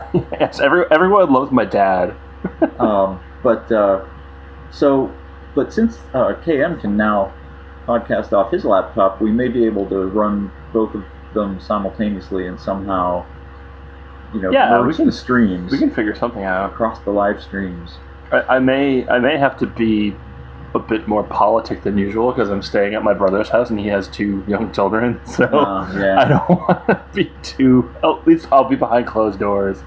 yes, 0.40 0.60
every, 0.60 0.84
everyone 0.90 1.32
loves 1.32 1.50
my 1.50 1.64
dad. 1.64 2.14
um, 2.78 3.20
but 3.42 3.70
uh, 3.72 4.04
so, 4.70 5.12
but 5.54 5.72
since 5.72 5.98
uh, 6.14 6.34
KM 6.44 6.80
can 6.80 6.96
now 6.96 7.32
podcast 7.86 8.32
off 8.32 8.50
his 8.52 8.64
laptop, 8.64 9.20
we 9.20 9.30
may 9.30 9.48
be 9.48 9.64
able 9.66 9.86
to 9.88 10.06
run 10.06 10.50
both 10.72 10.94
of 10.94 11.04
them 11.34 11.60
simultaneously 11.60 12.46
and 12.46 12.58
somehow, 12.60 13.24
you 14.32 14.40
know, 14.40 14.50
Yeah, 14.50 14.78
we 14.78 14.86
merge 14.86 14.96
can- 14.96 15.06
the 15.06 15.12
streams 15.12 15.72
We 15.72 15.78
can 15.78 15.90
figure 15.90 16.14
something 16.14 16.44
out. 16.44 16.70
across 16.72 17.00
the 17.00 17.10
live 17.10 17.42
streams. 17.42 17.96
I, 18.32 18.56
I 18.56 18.58
may 18.58 19.06
I 19.08 19.18
may 19.18 19.36
have 19.38 19.58
to 19.58 19.66
be 19.66 20.14
a 20.74 20.78
bit 20.80 21.06
more 21.06 21.22
politic 21.22 21.82
than 21.84 21.96
usual 21.96 22.32
because 22.32 22.50
I'm 22.50 22.62
staying 22.62 22.94
at 22.94 23.04
my 23.04 23.14
brother's 23.14 23.48
house 23.48 23.70
and 23.70 23.78
he 23.78 23.86
has 23.88 24.08
two 24.08 24.44
young 24.48 24.72
children. 24.72 25.20
So 25.26 25.44
Uh, 25.44 25.90
yeah. 25.96 26.20
I 26.20 26.24
don't 26.28 26.48
want 26.50 26.86
to 26.88 27.04
be 27.14 27.30
too. 27.42 27.94
At 28.02 28.26
least 28.26 28.48
I'll 28.50 28.68
be 28.68 28.76
behind 28.76 29.06
closed 29.06 29.38
doors, 29.38 29.78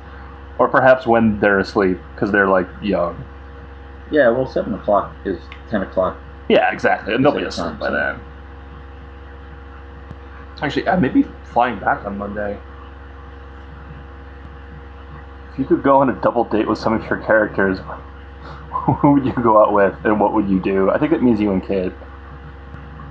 or 0.59 0.67
perhaps 0.69 1.05
when 1.05 1.39
they're 1.39 1.59
asleep 1.59 1.99
because 2.15 2.31
they're 2.31 2.47
like 2.47 2.67
young. 2.81 3.23
Yeah, 4.11 4.29
well, 4.29 4.47
seven 4.47 4.73
o'clock 4.73 5.13
is 5.25 5.37
ten 5.69 5.81
o'clock. 5.81 6.17
Yeah, 6.49 6.71
exactly. 6.71 7.13
And 7.13 7.23
they'll 7.25 7.33
be 7.35 7.43
asleep 7.43 7.67
time, 7.67 7.79
by 7.79 7.87
so- 7.89 7.93
then. 7.93 8.19
Actually, 10.61 10.87
I 10.87 10.95
may 10.97 11.09
be 11.09 11.23
flying 11.51 11.77
back 11.79 12.05
on 12.05 12.17
Monday. 12.17 12.57
If 15.53 15.59
you 15.59 15.65
could 15.65 15.83
go 15.83 15.97
on 16.01 16.09
a 16.09 16.13
double 16.21 16.45
date 16.45 16.67
with 16.67 16.79
some 16.79 16.93
of 16.93 17.03
your 17.09 17.17
characters, 17.19 17.79
who 19.01 19.11
would 19.11 19.25
you 19.25 19.33
go 19.33 19.61
out 19.61 19.73
with, 19.73 19.93
and 20.05 20.19
what 20.19 20.33
would 20.33 20.49
you 20.49 20.61
do? 20.61 20.89
I 20.89 20.97
think 20.97 21.11
it 21.11 21.21
means 21.21 21.41
you 21.41 21.51
and 21.51 21.65
Kid. 21.65 21.93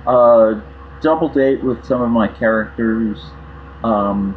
Uh, 0.07 0.59
double 1.01 1.29
date 1.29 1.63
with 1.63 1.85
some 1.85 2.01
of 2.01 2.09
my 2.09 2.27
characters. 2.27 3.19
Um, 3.83 4.35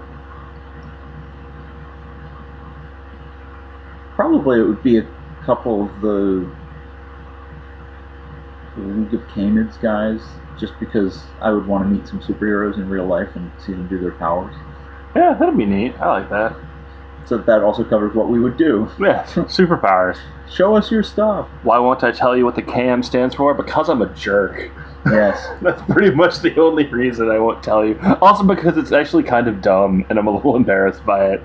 probably 4.17 4.61
it 4.61 4.65
would 4.65 4.83
be 4.83 4.99
a 4.99 5.09
couple 5.47 5.87
of 5.87 6.01
the 6.03 6.51
League 8.77 9.15
of 9.15 9.21
Canids 9.29 9.81
guys, 9.81 10.21
just 10.59 10.79
because 10.79 11.23
I 11.41 11.53
would 11.53 11.67
want 11.67 11.85
to 11.85 11.89
meet 11.89 12.07
some 12.07 12.21
superheroes 12.21 12.75
in 12.75 12.89
real 12.91 13.07
life 13.07 13.29
and 13.35 13.51
see 13.65 13.73
them 13.73 13.89
do 13.89 13.99
their 13.99 14.13
powers. 14.13 14.55
Yeah, 15.17 15.35
that'd 15.35 15.57
be 15.57 15.65
neat. 15.65 15.99
I 16.01 16.21
like 16.21 16.29
that. 16.29 16.55
So 17.27 17.39
that 17.39 17.63
also 17.63 17.85
covers 17.85 18.15
what 18.15 18.29
we 18.29 18.41
would 18.41 18.57
do. 18.57 18.89
Yeah, 18.99 19.25
superpowers. 19.25 20.19
Show 20.51 20.75
us 20.77 20.91
your 20.91 21.03
stuff. 21.03 21.49
Why 21.63 21.79
won't 21.79 22.03
I 22.03 22.11
tell 22.11 22.37
you 22.37 22.45
what 22.45 22.57
the 22.57 22.63
KM 22.63 23.05
stands 23.05 23.35
for? 23.35 23.55
Because 23.55 23.89
I'm 23.89 24.03
a 24.03 24.13
jerk. 24.15 24.71
Yes. 25.07 25.47
That's 25.63 25.81
pretty 25.91 26.11
much 26.11 26.41
the 26.41 26.59
only 26.61 26.87
reason 26.87 27.31
I 27.31 27.39
won't 27.39 27.63
tell 27.63 27.85
you. 27.85 27.99
Also 28.21 28.43
because 28.43 28.77
it's 28.77 28.93
actually 28.93 29.23
kind 29.23 29.47
of 29.49 29.63
dumb 29.63 30.05
and 30.11 30.19
I'm 30.19 30.27
a 30.27 30.35
little 30.35 30.57
embarrassed 30.65 31.05
by 31.07 31.27
it. 31.27 31.43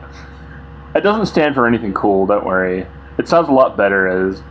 It 0.95 1.01
doesn't 1.01 1.27
stand 1.27 1.55
for 1.55 1.67
anything 1.67 1.93
cool, 1.93 2.25
don't 2.25 2.45
worry. 2.45 2.87
It 3.17 3.27
sounds 3.27 3.49
a 3.49 3.51
lot 3.51 3.77
better 3.77 4.07
as 4.07 4.41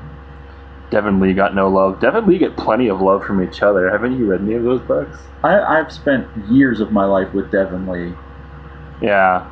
Dev 0.90 1.06
and 1.06 1.20
Lee 1.20 1.32
got 1.32 1.54
no 1.54 1.68
love. 1.68 2.00
Dev 2.00 2.14
and 2.14 2.26
Lee 2.26 2.38
get 2.38 2.56
plenty 2.56 2.88
of 2.88 3.00
love 3.00 3.24
from 3.24 3.42
each 3.42 3.62
other. 3.62 3.90
Haven't 3.90 4.18
you 4.18 4.26
read 4.26 4.42
any 4.42 4.54
of 4.54 4.62
those 4.62 4.80
books? 4.82 5.18
I, 5.42 5.58
I've 5.60 5.92
spent 5.92 6.28
years 6.50 6.80
of 6.80 6.92
my 6.92 7.04
life 7.04 7.32
with 7.34 7.50
Dev 7.50 7.72
and 7.72 7.88
Lee. 7.88 8.14
Yeah. 9.02 9.50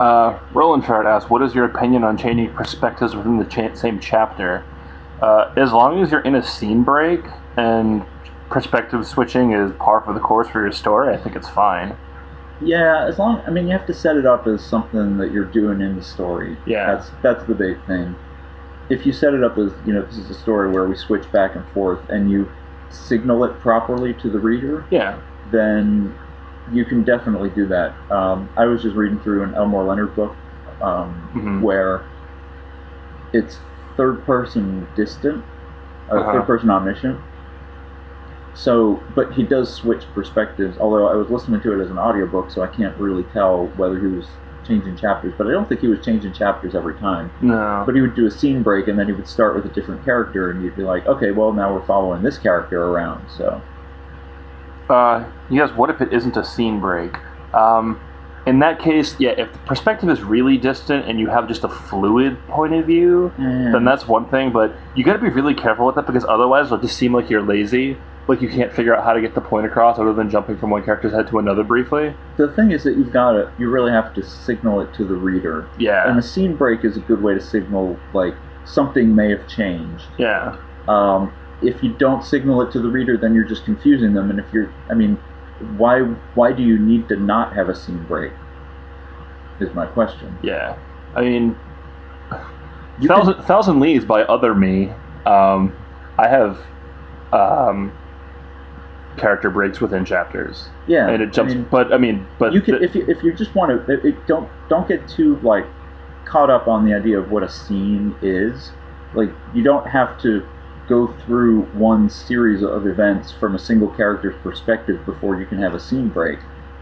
Uh, 0.00 0.38
Roland 0.52 0.84
Chart 0.84 1.06
asks, 1.06 1.28
"What 1.28 1.42
is 1.42 1.54
your 1.54 1.64
opinion 1.64 2.04
on 2.04 2.16
changing 2.16 2.52
perspectives 2.54 3.16
within 3.16 3.38
the 3.38 3.44
cha- 3.44 3.74
same 3.74 3.98
chapter? 3.98 4.62
Uh, 5.20 5.50
as 5.56 5.72
long 5.72 6.00
as 6.02 6.12
you're 6.12 6.20
in 6.20 6.36
a 6.36 6.42
scene 6.42 6.82
break 6.84 7.24
and 7.56 8.04
perspective 8.50 9.06
switching 9.06 9.52
is 9.52 9.72
par 9.78 10.00
for 10.00 10.12
the 10.12 10.20
course 10.20 10.48
for 10.48 10.60
your 10.60 10.72
story, 10.72 11.12
I 11.12 11.16
think 11.16 11.34
it's 11.34 11.48
fine. 11.48 11.96
Yeah, 12.60 13.04
as 13.06 13.18
long 13.18 13.40
I 13.46 13.50
mean 13.50 13.66
you 13.66 13.72
have 13.72 13.86
to 13.86 13.94
set 13.94 14.16
it 14.16 14.26
up 14.26 14.46
as 14.46 14.64
something 14.64 15.16
that 15.18 15.32
you're 15.32 15.44
doing 15.44 15.80
in 15.80 15.96
the 15.96 16.02
story. 16.02 16.56
Yeah. 16.66 16.94
That's 16.94 17.10
that's 17.22 17.44
the 17.44 17.54
big 17.54 17.84
thing. 17.86 18.14
If 18.90 19.04
you 19.04 19.12
set 19.12 19.34
it 19.34 19.44
up 19.44 19.58
as, 19.58 19.70
you 19.84 19.92
know, 19.92 20.02
this 20.02 20.16
is 20.16 20.30
a 20.30 20.34
story 20.34 20.70
where 20.70 20.86
we 20.86 20.96
switch 20.96 21.30
back 21.30 21.54
and 21.56 21.64
forth 21.68 22.00
and 22.08 22.30
you 22.30 22.48
signal 22.90 23.44
it 23.44 23.60
properly 23.60 24.14
to 24.14 24.30
the 24.30 24.38
reader, 24.38 24.84
Yeah, 24.90 25.18
then 25.52 26.14
you 26.72 26.84
can 26.84 27.02
definitely 27.04 27.50
do 27.50 27.66
that. 27.66 27.94
Um, 28.10 28.48
I 28.56 28.66
was 28.66 28.82
just 28.82 28.96
reading 28.96 29.18
through 29.20 29.42
an 29.42 29.54
Elmore 29.54 29.84
Leonard 29.84 30.14
book 30.14 30.34
um, 30.80 31.28
Mhm. 31.34 31.60
where 31.62 32.02
it's 33.32 33.58
third 33.96 34.24
person 34.24 34.86
distant, 34.94 35.42
or 36.10 36.18
Uh-huh. 36.20 36.32
third 36.32 36.46
person 36.46 36.70
omniscient. 36.70 37.18
So, 38.54 39.00
but 39.14 39.32
he 39.32 39.42
does 39.44 39.72
switch 39.72 40.04
perspectives. 40.14 40.78
Although 40.78 41.08
I 41.08 41.14
was 41.14 41.30
listening 41.30 41.60
to 41.60 41.78
it 41.78 41.82
as 41.82 41.90
an 41.90 41.98
audiobook, 41.98 42.50
so 42.50 42.62
I 42.62 42.66
can't 42.66 42.96
really 42.98 43.22
tell 43.32 43.66
whether 43.76 43.98
he 43.98 44.06
was 44.06 44.26
changing 44.64 44.96
chapters. 44.96 45.32
But 45.38 45.46
I 45.46 45.50
don't 45.50 45.68
think 45.68 45.80
he 45.80 45.86
was 45.88 46.04
changing 46.04 46.32
chapters 46.32 46.74
every 46.74 46.94
time. 46.94 47.30
No. 47.40 47.82
But 47.86 47.94
he 47.94 48.00
would 48.00 48.14
do 48.14 48.26
a 48.26 48.30
scene 48.30 48.62
break, 48.62 48.88
and 48.88 48.98
then 48.98 49.06
he 49.06 49.12
would 49.12 49.28
start 49.28 49.54
with 49.54 49.64
a 49.64 49.68
different 49.68 50.04
character, 50.04 50.50
and 50.50 50.62
you'd 50.62 50.76
be 50.76 50.82
like, 50.82 51.06
okay, 51.06 51.30
well 51.30 51.52
now 51.52 51.72
we're 51.72 51.82
following 51.82 52.22
this 52.22 52.36
character 52.38 52.82
around. 52.84 53.28
So, 53.28 53.60
Uh, 54.88 55.24
yes, 55.50 55.70
what 55.72 55.90
if 55.90 56.00
it 56.00 56.12
isn't 56.12 56.36
a 56.36 56.44
scene 56.44 56.80
break? 56.80 57.14
Um, 57.54 58.00
in 58.46 58.60
that 58.60 58.78
case, 58.78 59.14
yeah, 59.18 59.30
if 59.30 59.52
the 59.52 59.58
perspective 59.60 60.08
is 60.08 60.22
really 60.22 60.56
distant 60.56 61.06
and 61.06 61.20
you 61.20 61.28
have 61.28 61.48
just 61.48 61.64
a 61.64 61.68
fluid 61.68 62.38
point 62.48 62.72
of 62.72 62.86
view, 62.86 63.30
eh, 63.38 63.72
then 63.72 63.84
that's 63.84 64.08
one 64.08 64.28
thing, 64.30 64.50
but 64.52 64.74
you 64.94 65.04
gotta 65.04 65.18
be 65.18 65.28
really 65.28 65.54
careful 65.54 65.84
with 65.84 65.96
that 65.96 66.06
because 66.06 66.24
otherwise 66.24 66.66
it'll 66.66 66.78
just 66.78 66.96
seem 66.96 67.12
like 67.12 67.28
you're 67.28 67.42
lazy, 67.42 67.98
like 68.26 68.40
you 68.40 68.48
can't 68.48 68.72
figure 68.72 68.94
out 68.94 69.04
how 69.04 69.12
to 69.12 69.20
get 69.20 69.34
the 69.34 69.40
point 69.40 69.66
across 69.66 69.98
other 69.98 70.14
than 70.14 70.30
jumping 70.30 70.56
from 70.56 70.70
one 70.70 70.82
character's 70.82 71.12
head 71.12 71.28
to 71.28 71.38
another 71.38 71.62
briefly. 71.62 72.14
the 72.36 72.50
thing 72.52 72.70
is 72.70 72.84
that 72.84 72.96
you've 72.96 73.12
got 73.12 73.32
to, 73.32 73.52
you 73.58 73.68
really 73.68 73.90
have 73.90 74.14
to 74.14 74.22
signal 74.22 74.80
it 74.80 74.94
to 74.94 75.04
the 75.04 75.14
reader. 75.14 75.68
Yeah. 75.78 76.08
And 76.08 76.18
a 76.18 76.22
scene 76.22 76.56
break 76.56 76.84
is 76.84 76.96
a 76.96 77.00
good 77.00 77.22
way 77.22 77.34
to 77.34 77.40
signal 77.40 77.98
like 78.14 78.34
something 78.64 79.14
may 79.14 79.30
have 79.30 79.46
changed. 79.48 80.04
Yeah. 80.18 80.56
Um, 80.86 81.32
if 81.62 81.82
you 81.82 81.92
don't 81.94 82.24
signal 82.24 82.62
it 82.62 82.70
to 82.72 82.80
the 82.80 82.88
reader, 82.88 83.16
then 83.16 83.34
you're 83.34 83.44
just 83.48 83.64
confusing 83.64 84.14
them. 84.14 84.30
And 84.30 84.38
if 84.38 84.46
you're, 84.52 84.72
I 84.90 84.94
mean, 84.94 85.16
why 85.76 86.00
why 86.34 86.52
do 86.52 86.62
you 86.62 86.78
need 86.78 87.08
to 87.08 87.16
not 87.16 87.52
have 87.54 87.68
a 87.68 87.74
scene 87.74 88.04
break? 88.04 88.32
Is 89.60 89.74
my 89.74 89.86
question. 89.86 90.38
Yeah. 90.42 90.76
I 91.16 91.22
mean, 91.22 91.56
You 93.00 93.08
Thousand, 93.08 93.34
can- 93.34 93.44
Thousand 93.44 93.80
Leagues 93.80 94.04
by 94.04 94.22
Other 94.24 94.54
Me, 94.54 94.92
um, 95.26 95.74
I 96.16 96.28
have 96.28 96.58
um, 97.32 97.92
character 99.16 99.50
breaks 99.50 99.80
within 99.80 100.04
chapters. 100.04 100.68
yeah, 100.86 101.08
and 101.08 101.22
it 101.22 101.32
jumps, 101.32 101.52
I 101.52 101.56
mean, 101.56 101.66
but 101.70 101.92
I 101.92 101.98
mean, 101.98 102.26
but 102.38 102.52
you 102.52 102.60
can 102.60 102.82
if 102.82 102.94
you 102.94 103.04
if 103.08 103.22
you 103.24 103.32
just 103.32 103.54
want 103.54 103.70
to 103.86 103.92
it, 103.92 104.04
it, 104.04 104.26
don't 104.26 104.48
don't 104.68 104.86
get 104.86 105.08
too 105.08 105.36
like 105.42 105.66
caught 106.24 106.50
up 106.50 106.68
on 106.68 106.84
the 106.84 106.94
idea 106.94 107.18
of 107.18 107.30
what 107.32 107.42
a 107.42 107.48
scene 107.48 108.14
is. 108.22 108.70
Like 109.14 109.30
you 109.54 109.62
don't 109.64 109.86
have 109.88 110.20
to 110.22 110.46
go 110.88 111.14
through 111.24 111.62
one 111.74 112.08
series 112.08 112.62
of 112.62 112.86
events 112.86 113.32
from 113.32 113.54
a 113.54 113.58
single 113.58 113.88
character's 113.88 114.34
perspective 114.42 115.04
before 115.04 115.38
you 115.38 115.46
can 115.46 115.58
have 115.58 115.74
a 115.74 115.80
scene 115.80 116.08
break. 116.08 116.38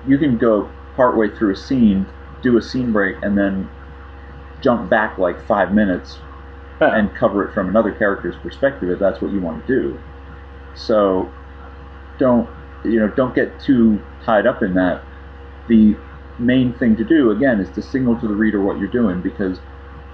You 0.07 0.17
can 0.19 0.39
go 0.39 0.71
partway 0.95 1.29
through 1.29 1.53
a 1.53 1.57
scene, 1.57 2.07
do 2.43 2.57
a 2.57 2.63
scene 2.63 2.93
break, 2.93 3.17
and 3.23 3.37
then 3.37 3.69
jump 4.61 4.89
back 4.89 5.19
like 5.19 5.45
five 5.47 5.73
minutes 5.73 6.19
yeah. 6.81 6.97
and 6.97 7.15
cover 7.15 7.45
it 7.45 7.53
from 7.53 7.69
another 7.69 7.93
character's 7.93 8.37
perspective 8.37 8.91
if 8.91 8.99
that's 8.99 9.21
what 9.21 9.33
you 9.33 9.41
want 9.41 9.67
to 9.67 9.81
do. 9.81 10.01
So 10.75 11.31
don't 12.19 12.49
you 12.85 13.01
know 13.01 13.09
don't 13.09 13.35
get 13.35 13.59
too 13.61 14.03
tied 14.25 14.47
up 14.47 14.63
in 14.63 14.75
that. 14.75 15.03
The 15.69 15.97
main 16.39 16.73
thing 16.75 16.97
to 16.97 17.05
do 17.05 17.31
again 17.31 17.61
is 17.61 17.71
to 17.71 17.83
signal 17.83 18.19
to 18.21 18.29
the 18.29 18.35
reader 18.35 18.63
what 18.63 18.79
you're 18.79 18.89
doing 18.89 19.21
because 19.23 19.59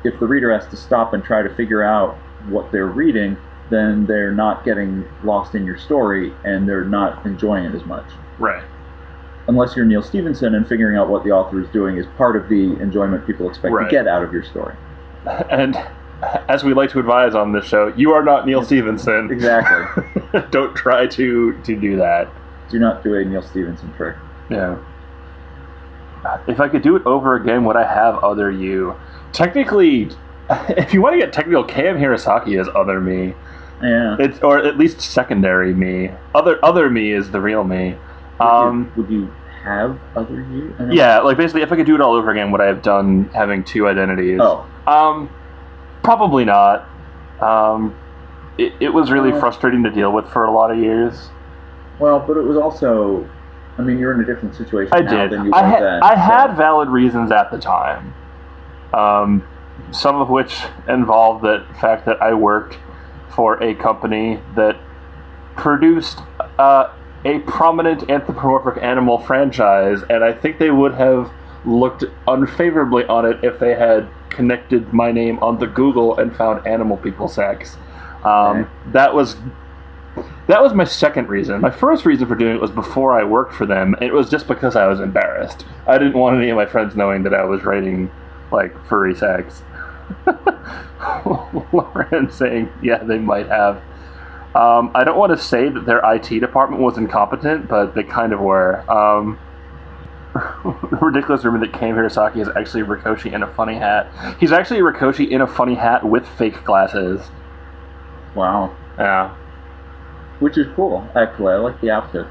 if 0.04 0.18
the 0.18 0.26
reader 0.26 0.52
has 0.52 0.68
to 0.70 0.76
stop 0.76 1.14
and 1.14 1.22
try 1.22 1.42
to 1.42 1.54
figure 1.54 1.82
out 1.82 2.16
what 2.49 2.72
they're 2.72 2.87
reading, 2.87 3.37
then 3.71 4.04
they're 4.07 4.33
not 4.33 4.64
getting 4.64 5.04
lost 5.25 5.54
in 5.54 5.64
your 5.64 5.78
story 5.78 6.33
and 6.45 6.69
they're 6.69 6.85
not 6.85 7.25
enjoying 7.26 7.64
it 7.64 7.75
as 7.75 7.85
much. 7.85 8.07
right. 8.38 8.64
Unless 9.49 9.75
you're 9.75 9.85
Neal 9.85 10.02
Stephenson 10.02 10.54
and 10.54 10.69
figuring 10.69 10.97
out 10.97 11.09
what 11.09 11.25
the 11.25 11.33
author 11.33 11.61
is 11.61 11.69
doing 11.71 11.97
is 11.97 12.07
part 12.16 12.37
of 12.37 12.49
the 12.49 12.78
enjoyment 12.81 13.26
people 13.26 13.49
expect 13.49 13.75
Right. 13.75 13.85
to 13.87 13.90
get 13.90 14.07
out 14.07 14.23
of 14.23 14.33
your 14.33 14.45
story. 14.45 14.75
And 15.50 15.76
as 16.49 16.62
we 16.62 16.75
like 16.75 16.90
to 16.90 17.00
advise 17.00 17.35
on 17.35 17.50
this 17.50 17.64
show, 17.64 17.88
you 17.97 18.12
are 18.12 18.23
not 18.23 18.47
Neal 18.47 18.62
Stephenson. 18.62 19.31
Exactly. 19.33 20.40
Don't 20.52 20.75
try 20.76 21.09
to 21.09 21.52
to 21.64 21.76
do 21.76 21.97
that. 21.97 22.28
Do 22.71 22.78
not 22.78 23.02
do 23.02 23.16
a 23.16 23.25
Neal 23.25 23.42
Stephenson 23.42 23.92
trick. 23.95 24.14
Yeah. 24.49 24.76
If 26.47 26.61
I 26.61 26.69
could 26.69 26.83
do 26.83 26.95
it 26.95 27.04
over 27.04 27.35
again, 27.35 27.64
would 27.64 27.76
I 27.76 27.83
have 27.85 28.16
other 28.23 28.50
you? 28.50 28.95
Technically, 29.33 30.09
if 30.76 30.92
you 30.94 31.02
want 31.02 31.14
to 31.14 31.18
get 31.18 31.32
technical, 31.32 31.64
Cam 31.64 31.97
Hirosaki 31.97 32.61
is 32.61 32.68
other 32.75 33.00
me. 33.00 33.35
Yeah. 33.82 34.16
It's 34.21 34.38
or 34.42 34.59
at 34.59 34.78
least 34.78 35.00
secondary 35.00 35.75
me. 35.75 36.11
Other 36.35 36.59
other 36.64 36.88
me 36.90 37.12
is 37.12 37.30
the 37.30 37.40
real 37.40 37.64
me. 37.64 37.97
Would, 38.40 38.47
Um, 38.47 38.92
you, 38.97 39.02
would 39.02 39.11
you 39.12 39.35
have 39.64 39.99
other 40.16 40.35
you? 40.50 40.75
Yeah, 40.90 41.18
like 41.21 41.37
basically, 41.37 41.62
if 41.62 41.73
I 41.73 41.76
could 41.76 41.87
do 41.87 41.94
it 41.94 42.00
all 42.00 42.14
over 42.14 42.30
again, 42.30 42.50
would 42.52 42.61
I 42.61 42.66
have 42.66 42.82
done 42.82 43.25
having 43.35 43.64
two 43.64 43.88
identities? 43.88 44.38
Oh, 44.42 44.64
Um, 44.87 45.28
probably 46.02 46.44
not. 46.44 46.88
Um, 47.40 47.94
it, 48.59 48.73
it 48.80 48.88
was 48.94 49.11
really 49.11 49.32
Uh, 49.32 49.40
frustrating 49.40 49.82
to 49.82 49.90
deal 49.90 50.12
with 50.12 50.28
for 50.28 50.44
a 50.44 50.50
lot 50.50 50.71
of 50.71 50.78
years. 50.78 51.30
well, 51.99 52.21
but 52.21 52.37
it 52.37 52.42
was 52.44 52.56
also. 52.56 53.28
I 53.78 53.82
mean, 53.82 53.99
you're 53.99 54.12
in 54.12 54.21
a 54.21 54.25
different 54.26 54.54
situation 54.54 54.92
I 54.94 55.00
now 55.00 55.11
did. 55.11 55.30
than 55.32 55.47
you 55.47 55.52
I 55.54 55.62
were 55.62 55.68
had 55.68 55.82
then. 55.82 56.02
I 56.02 56.11
so- 56.14 56.21
had 56.21 56.56
valid 56.56 56.88
reasons 56.88 57.32
at 57.32 57.50
the 57.50 57.59
time. 57.59 58.12
Um, 58.92 59.42
some 59.91 60.21
of 60.21 60.29
which 60.29 60.61
involved 60.88 61.45
the 61.45 61.64
fact 61.81 62.07
that 62.07 62.21
I 62.23 62.35
worked 62.35 62.79
for 63.35 63.62
a 63.62 63.75
company 63.75 64.41
that 64.57 64.76
produced 65.57 66.21
uh, 66.59 66.93
a 67.25 67.38
prominent 67.41 68.11
anthropomorphic 68.11 68.83
animal 68.83 69.19
franchise, 69.19 70.02
and 70.11 70.25
I 70.25 70.33
think 70.33 70.59
they 70.59 70.71
would 70.71 70.95
have 70.95 71.31
looked 71.64 72.05
unfavorably 72.26 73.05
on 73.07 73.25
it 73.25 73.45
if 73.45 73.59
they 73.59 73.75
had 73.75 74.09
connected 74.31 74.93
my 74.93 75.12
name 75.12 75.38
on 75.41 75.59
the 75.59 75.67
Google 75.67 76.19
and 76.19 76.35
found 76.35 76.67
animal 76.67 76.97
people 76.97 77.29
sex. 77.29 77.76
Um. 78.25 78.69
That 78.93 79.14
was 79.14 79.37
that 80.47 80.61
was 80.61 80.75
my 80.75 80.85
second 80.85 81.29
reason. 81.29 81.61
My 81.61 81.71
first 81.71 82.05
reason 82.05 82.26
for 82.26 82.35
doing 82.35 82.57
it 82.57 82.61
was 82.61 82.71
before 82.71 83.19
I 83.19 83.25
worked 83.25 83.55
for 83.55 83.64
them. 83.64 83.95
It 84.00 84.12
was 84.12 84.29
just 84.29 84.47
because 84.47 84.76
I 84.76 84.87
was 84.87 85.00
embarrassed. 85.00 85.64
I 85.87 85.99
didn't 85.99 86.19
want 86.19 86.37
any 86.37 86.50
of 86.50 86.57
my 86.57 86.67
friends 86.67 86.97
knowing 86.97 87.23
that 87.23 87.35
I 87.35 87.45
was 87.45 87.64
writing 87.64 88.11
like 88.52 88.73
furry 88.87 89.14
sex. 89.14 89.62
Lauren 91.73 92.30
saying, 92.30 92.71
"Yeah, 92.82 93.02
they 93.02 93.18
might 93.18 93.49
have." 93.49 93.76
Um, 94.54 94.90
I 94.94 95.02
don't 95.04 95.16
want 95.18 95.32
to 95.37 95.42
say 95.42 95.68
that 95.71 95.87
their 95.87 96.00
IT 96.14 96.28
department 96.40 96.82
was 96.82 96.99
incompetent, 96.99 97.68
but 97.68 97.94
they 97.94 98.02
kind 98.02 98.32
of 98.32 98.40
were. 98.40 98.88
Um, 98.90 99.38
ridiculous 101.02 101.44
rumor 101.44 101.59
that 101.61 101.75
Cam 101.75 101.94
Hirosaki 101.94 102.37
is 102.38 102.49
actually 102.56 102.82
Rikoshi 102.85 103.35
in 103.35 103.42
a 103.42 103.47
funny 103.54 103.75
hat. 103.75 104.11
He's 104.40 104.50
actually 104.52 104.80
Rikoshi 104.80 105.28
in 105.30 105.42
a 105.42 105.47
funny 105.47 105.75
hat 105.75 106.02
with 106.04 106.26
fake 106.26 106.64
glasses. 106.64 107.21
Wow, 108.35 108.75
Yeah. 108.99 109.35
which 110.40 110.56
is 110.56 110.66
cool. 110.75 111.06
Actually, 111.14 111.52
I 111.52 111.56
like 111.59 111.78
the 111.82 111.90
outfit. 111.90 112.26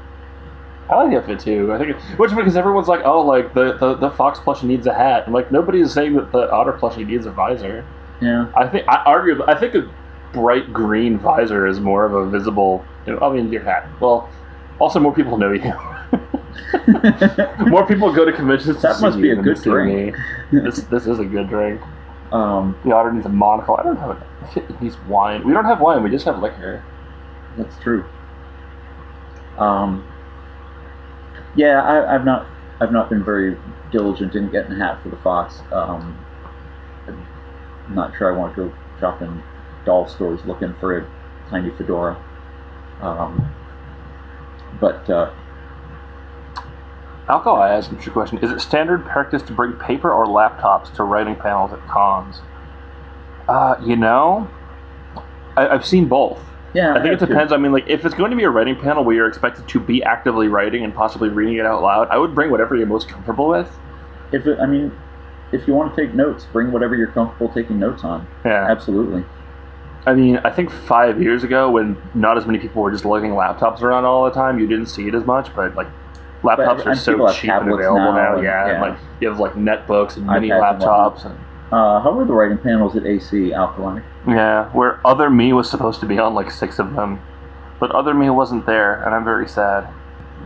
I 0.90 0.96
like 0.96 1.10
the 1.10 1.18
outfit 1.18 1.40
too. 1.40 1.72
I 1.72 1.78
think, 1.78 1.96
which 2.18 2.34
because 2.34 2.56
everyone's 2.56 2.88
like, 2.88 3.02
oh, 3.04 3.20
like 3.22 3.54
the, 3.54 3.76
the, 3.78 3.94
the 3.94 4.10
fox 4.10 4.38
plushie 4.40 4.64
needs 4.64 4.86
a 4.86 4.94
hat. 4.94 5.24
I'm 5.26 5.32
like, 5.32 5.50
nobody's 5.52 5.92
saying 5.92 6.14
that 6.16 6.32
the 6.32 6.50
otter 6.50 6.72
plushie 6.72 7.06
needs 7.06 7.26
a 7.26 7.30
visor. 7.30 7.84
Yeah. 8.20 8.50
I 8.56 8.66
think 8.68 8.86
I 8.88 9.02
argue. 9.04 9.42
I 9.44 9.58
think 9.58 9.74
a 9.74 9.88
bright 10.32 10.72
green 10.72 11.18
visor 11.18 11.66
is 11.66 11.80
more 11.80 12.04
of 12.04 12.14
a 12.14 12.28
visible. 12.28 12.84
You 13.06 13.14
know, 13.14 13.20
I 13.20 13.32
mean, 13.32 13.50
your 13.52 13.62
hat. 13.62 13.88
Well, 14.00 14.28
also 14.80 14.98
more 15.00 15.14
people 15.14 15.38
know 15.38 15.52
you. 15.52 15.62
more 17.68 17.86
people 17.86 18.12
go 18.12 18.24
to 18.24 18.32
conventions. 18.32 18.76
to 18.76 18.82
That 18.82 18.96
see 18.96 19.02
must 19.02 19.20
be 19.20 19.30
a 19.30 19.36
good 19.36 19.60
drink. 19.62 20.16
This 20.50 20.80
this 20.84 21.06
is 21.06 21.18
a 21.20 21.24
good 21.24 21.48
drink. 21.48 21.80
um, 22.32 22.76
The 22.84 22.92
otter 22.92 23.12
needs 23.12 23.26
a 23.26 23.30
monocle. 23.30 23.76
I 23.76 23.82
don't 23.82 23.96
have 23.96 24.22
it. 24.56 24.82
Needs 24.82 24.96
wine. 25.08 25.44
We 25.44 25.52
don't 25.52 25.64
have 25.64 25.80
wine. 25.80 26.02
We 26.02 26.10
just 26.10 26.24
have 26.26 26.40
liquor. 26.42 26.82
that's 27.56 27.78
true. 27.80 28.04
Um, 29.58 30.06
yeah, 31.56 31.82
I, 31.82 32.14
I've 32.14 32.24
not, 32.24 32.46
I've 32.80 32.92
not 32.92 33.08
been 33.08 33.24
very 33.24 33.56
diligent 33.90 34.34
in 34.34 34.50
getting 34.50 34.72
a 34.72 34.78
hat 34.78 35.02
for 35.02 35.10
the 35.10 35.16
fox. 35.18 35.60
Um, 35.72 36.24
I'm 37.06 37.94
not 37.94 38.16
sure 38.16 38.32
I 38.32 38.36
want 38.36 38.54
to 38.56 38.68
go 38.68 38.74
shop 39.00 39.22
in 39.22 39.42
doll 39.84 40.08
stores 40.08 40.40
looking 40.44 40.74
for 40.80 40.98
a 40.98 41.10
tiny 41.50 41.70
fedora. 41.70 42.22
Um, 43.00 43.52
but 44.80 45.08
uh, 45.10 45.32
Alcohol, 47.28 47.62
I 47.62 47.70
asked 47.70 47.92
you 47.92 47.98
a 47.98 48.10
question. 48.10 48.38
Is 48.38 48.50
it 48.50 48.60
standard 48.60 49.04
practice 49.04 49.42
to 49.42 49.52
bring 49.52 49.72
paper 49.74 50.12
or 50.12 50.26
laptops 50.26 50.94
to 50.96 51.04
writing 51.04 51.36
panels 51.36 51.72
at 51.72 51.80
cons? 51.86 52.40
Uh, 53.48 53.76
you 53.84 53.96
know, 53.96 54.50
I, 55.56 55.68
I've 55.68 55.86
seen 55.86 56.08
both. 56.08 56.40
Yeah, 56.74 56.92
I 56.92 56.94
think 57.02 57.06
it 57.06 57.10
have 57.10 57.18
to. 57.20 57.26
depends. 57.26 57.52
I 57.52 57.56
mean, 57.56 57.72
like, 57.72 57.88
if 57.88 58.04
it's 58.04 58.14
going 58.14 58.30
to 58.30 58.36
be 58.36 58.44
a 58.44 58.50
writing 58.50 58.76
panel 58.76 59.04
where 59.04 59.14
you're 59.14 59.28
expected 59.28 59.68
to 59.68 59.80
be 59.80 60.02
actively 60.02 60.48
writing 60.48 60.84
and 60.84 60.94
possibly 60.94 61.28
reading 61.28 61.56
it 61.56 61.66
out 61.66 61.82
loud, 61.82 62.08
I 62.10 62.18
would 62.18 62.34
bring 62.34 62.50
whatever 62.50 62.76
you're 62.76 62.86
most 62.86 63.08
comfortable 63.08 63.48
with. 63.48 63.70
If 64.32 64.46
it, 64.46 64.58
I 64.60 64.66
mean, 64.66 64.92
if 65.52 65.66
you 65.68 65.74
want 65.74 65.94
to 65.94 66.06
take 66.06 66.14
notes, 66.14 66.46
bring 66.52 66.72
whatever 66.72 66.96
you're 66.96 67.08
comfortable 67.12 67.52
taking 67.52 67.78
notes 67.78 68.04
on. 68.04 68.26
Yeah. 68.44 68.66
Absolutely. 68.70 69.24
I 70.06 70.14
mean, 70.14 70.38
I 70.38 70.50
think 70.50 70.70
five 70.70 71.22
years 71.22 71.44
ago, 71.44 71.70
when 71.70 71.96
not 72.14 72.36
as 72.36 72.46
many 72.46 72.58
people 72.58 72.82
were 72.82 72.90
just 72.90 73.04
lugging 73.04 73.32
laptops 73.32 73.82
around 73.82 74.04
all 74.04 74.24
the 74.24 74.30
time, 74.32 74.58
you 74.58 74.66
didn't 74.66 74.86
see 74.86 75.06
it 75.06 75.14
as 75.14 75.24
much. 75.24 75.54
But 75.54 75.74
like, 75.76 75.86
laptops 76.42 76.78
But- 76.78 76.86
are 76.88 76.94
so 76.96 77.32
cheap 77.32 77.50
and 77.52 77.70
available 77.70 77.98
now, 77.98 78.12
now. 78.16 78.34
and- 78.34 78.42
yeah, 78.42 78.66
and, 78.68 78.80
like 78.80 78.98
you 79.20 79.28
have 79.28 79.38
like 79.38 79.52
netbooks 79.52 80.16
and 80.16 80.26
mini 80.26 80.48
iPads 80.48 80.72
and 80.72 80.82
laptops, 80.82 81.24
and 81.26 81.38
Uh, 81.72 82.00
how 82.00 82.12
were 82.12 82.26
the 82.26 82.34
writing 82.34 82.58
panels 82.58 82.94
at 82.96 83.06
AC 83.06 83.54
Alkali? 83.54 84.02
Yeah, 84.28 84.68
where 84.72 85.04
other 85.06 85.30
me 85.30 85.54
was 85.54 85.70
supposed 85.70 86.00
to 86.00 86.06
be 86.06 86.18
on 86.18 86.34
like 86.34 86.50
six 86.50 86.78
of 86.78 86.94
them, 86.94 87.18
but 87.80 87.90
other 87.92 88.12
me 88.12 88.28
wasn't 88.28 88.66
there, 88.66 89.02
and 89.02 89.14
I'm 89.14 89.24
very 89.24 89.48
sad. 89.48 89.88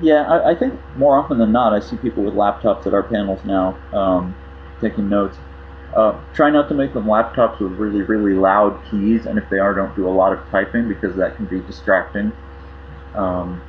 Yeah, 0.00 0.23
I, 0.23 0.52
I 0.52 0.54
think 0.54 0.78
more 0.97 1.18
often 1.18 1.38
than 1.38 1.50
not, 1.50 1.73
I 1.73 1.80
see 1.80 1.97
people 1.97 2.23
with 2.23 2.35
laptops 2.35 2.87
at 2.87 2.95
our 2.95 3.02
panels 3.02 3.45
now 3.45 3.76
um, 3.92 4.37
taking 4.80 5.09
notes. 5.09 5.37
Uh, 5.97 6.16
try 6.33 6.49
not 6.49 6.68
to 6.68 6.75
make 6.75 6.95
them 6.95 7.06
laptops 7.06 7.59
with 7.59 7.73
really, 7.73 8.02
really 8.02 8.35
loud 8.38 8.80
keys, 8.88 9.26
and 9.26 9.37
if 9.37 9.50
they 9.50 9.59
are, 9.59 9.75
don't 9.75 9.97
do 9.97 10.09
a 10.09 10.11
lot 10.11 10.33
of 10.33 10.38
typing 10.50 10.87
because 10.87 11.16
that 11.16 11.35
can 11.35 11.47
be 11.47 11.59
distracting. 11.61 12.30
Um, 13.16 13.61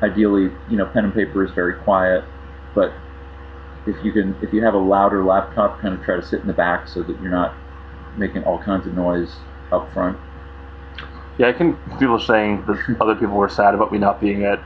ideally, 0.00 0.52
you 0.70 0.76
know, 0.76 0.86
pen 0.86 1.04
and 1.06 1.14
paper 1.14 1.44
is 1.44 1.50
very 1.52 1.74
quiet, 1.74 2.22
but 2.74 2.92
if 3.86 4.04
you 4.04 4.12
can, 4.12 4.36
if 4.42 4.52
you 4.52 4.62
have 4.62 4.74
a 4.74 4.78
louder 4.78 5.24
laptop, 5.24 5.80
kind 5.80 5.94
of 5.94 6.02
try 6.04 6.16
to 6.16 6.22
sit 6.22 6.40
in 6.40 6.46
the 6.46 6.52
back 6.52 6.88
so 6.88 7.02
that 7.02 7.20
you're 7.20 7.30
not 7.30 7.54
making 8.16 8.44
all 8.44 8.58
kinds 8.58 8.86
of 8.86 8.94
noise 8.94 9.32
up 9.72 9.92
front. 9.92 10.18
Yeah, 11.38 11.48
I 11.48 11.52
can 11.52 11.76
people 11.98 12.18
saying 12.18 12.64
that 12.66 12.96
other 13.00 13.14
people 13.14 13.36
were 13.36 13.48
sad 13.48 13.74
about 13.74 13.92
me 13.92 13.98
not 13.98 14.20
being 14.20 14.44
at 14.44 14.62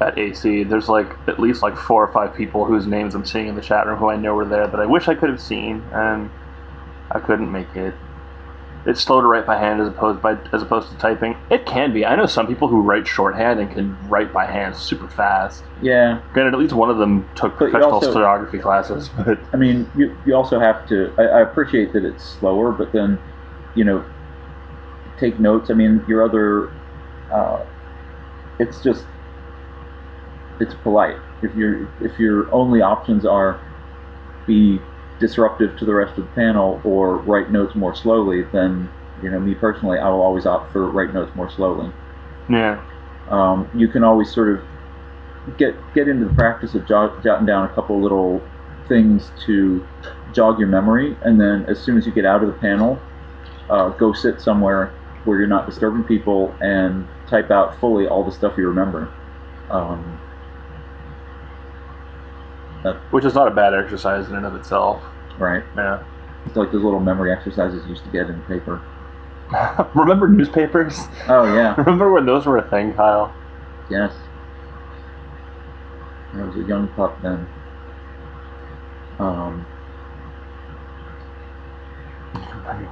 at 0.00 0.18
AC. 0.18 0.64
There's 0.64 0.88
like 0.88 1.12
at 1.26 1.38
least 1.38 1.62
like 1.62 1.76
four 1.76 2.04
or 2.04 2.12
five 2.12 2.34
people 2.34 2.64
whose 2.64 2.86
names 2.86 3.14
I'm 3.14 3.24
seeing 3.24 3.48
in 3.48 3.54
the 3.54 3.62
chat 3.62 3.86
room 3.86 3.98
who 3.98 4.10
I 4.10 4.16
know 4.16 4.34
were 4.34 4.44
there 4.44 4.66
that 4.66 4.80
I 4.80 4.86
wish 4.86 5.08
I 5.08 5.14
could 5.14 5.28
have 5.28 5.40
seen, 5.40 5.82
and 5.92 6.30
I 7.10 7.20
couldn't 7.20 7.50
make 7.50 7.74
it. 7.74 7.94
It's 8.86 9.00
slow 9.00 9.20
to 9.20 9.26
write 9.26 9.44
by 9.46 9.58
hand 9.58 9.80
as 9.80 9.88
opposed 9.88 10.22
by 10.22 10.38
as 10.52 10.62
opposed 10.62 10.90
to 10.90 10.96
typing. 10.98 11.36
It 11.50 11.66
can 11.66 11.92
be. 11.92 12.06
I 12.06 12.16
know 12.16 12.26
some 12.26 12.46
people 12.46 12.68
who 12.68 12.80
write 12.80 13.06
shorthand 13.06 13.60
and 13.60 13.70
can 13.70 13.96
write 14.08 14.32
by 14.32 14.46
hand 14.46 14.76
super 14.76 15.08
fast. 15.08 15.62
Yeah, 15.82 16.22
Granted, 16.32 16.54
at 16.54 16.60
least 16.60 16.72
one 16.72 16.88
of 16.88 16.96
them 16.98 17.28
took 17.34 17.58
But 17.58 17.70
professional 17.70 17.92
also- 17.94 18.10
stenography 18.12 18.58
classes, 18.58 19.08
but 19.26 19.38
I 19.52 19.56
mean, 19.56 19.90
you, 19.96 20.16
you 20.24 20.34
also 20.34 20.58
have 20.58 20.88
to. 20.88 21.12
I, 21.18 21.22
I 21.24 21.40
appreciate 21.42 21.92
that 21.92 22.04
it's 22.04 22.24
slower, 22.24 22.72
but 22.72 22.92
then, 22.92 23.18
you 23.74 23.84
know, 23.84 24.04
take 25.18 25.38
notes. 25.38 25.70
I 25.70 25.74
mean, 25.74 26.04
your 26.08 26.24
other. 26.24 26.72
Uh, 27.32 27.64
it's 28.58 28.82
just. 28.82 29.04
It's 30.60 30.74
polite. 30.82 31.16
If 31.42 31.54
your 31.54 31.88
if 32.00 32.18
your 32.18 32.52
only 32.52 32.80
options 32.80 33.24
are 33.26 33.60
be 34.46 34.80
disruptive 35.20 35.76
to 35.78 35.84
the 35.84 35.94
rest 35.94 36.18
of 36.18 36.24
the 36.24 36.30
panel 36.32 36.80
or 36.84 37.18
write 37.18 37.50
notes 37.50 37.74
more 37.74 37.94
slowly, 37.94 38.42
then 38.52 38.88
you 39.22 39.30
know 39.30 39.40
me 39.40 39.54
personally, 39.54 39.98
I 39.98 40.08
will 40.08 40.22
always 40.22 40.46
opt 40.46 40.72
for 40.72 40.90
write 40.90 41.12
notes 41.12 41.34
more 41.34 41.50
slowly. 41.50 41.90
yeah. 42.48 42.82
Um, 43.28 43.70
you 43.74 43.88
can 43.88 44.04
always 44.04 44.32
sort 44.32 44.48
of 44.48 44.64
get 45.58 45.74
get 45.94 46.08
into 46.08 46.26
the 46.26 46.34
practice 46.34 46.74
of 46.74 46.86
jot, 46.86 47.22
jotting 47.22 47.46
down 47.46 47.70
a 47.70 47.74
couple 47.74 48.00
little 48.00 48.40
things 48.88 49.30
to 49.46 49.86
jog 50.32 50.58
your 50.58 50.68
memory, 50.68 51.16
and 51.22 51.40
then 51.40 51.64
as 51.66 51.78
soon 51.78 51.98
as 51.98 52.06
you 52.06 52.12
get 52.12 52.24
out 52.24 52.42
of 52.42 52.48
the 52.48 52.58
panel, 52.58 52.98
uh, 53.70 53.90
go 53.90 54.12
sit 54.12 54.40
somewhere 54.40 54.92
where 55.24 55.38
you're 55.38 55.48
not 55.48 55.66
disturbing 55.66 56.04
people 56.04 56.54
and 56.60 57.06
type 57.28 57.50
out 57.50 57.78
fully 57.80 58.06
all 58.06 58.24
the 58.24 58.32
stuff 58.32 58.56
you 58.56 58.66
remember. 58.66 59.12
Um, 59.70 60.20
Which 63.10 63.24
is 63.24 63.34
not 63.34 63.48
a 63.48 63.50
bad 63.50 63.74
exercise 63.74 64.28
in 64.28 64.34
and 64.36 64.46
of 64.46 64.54
itself. 64.54 65.02
right? 65.38 65.62
Yeah. 65.76 66.02
It's 66.46 66.56
like 66.56 66.72
those 66.72 66.82
little 66.84 67.00
memory 67.00 67.32
exercises 67.32 67.82
you 67.84 67.90
used 67.90 68.04
to 68.04 68.10
get 68.10 68.30
in 68.30 68.40
paper. 68.42 68.80
Remember 69.94 70.28
newspapers? 70.28 70.98
Oh 71.28 71.44
yeah, 71.54 71.74
Remember 71.78 72.12
when 72.12 72.26
those 72.26 72.46
were 72.46 72.58
a 72.58 72.70
thing, 72.70 72.92
Kyell? 72.94 73.32
yes. 73.90 74.12
I 76.34 76.42
was 76.42 76.54
a 76.56 76.68
young 76.68 76.88
pup 76.88 77.20
then. 77.22 77.46
Um, 79.18 79.66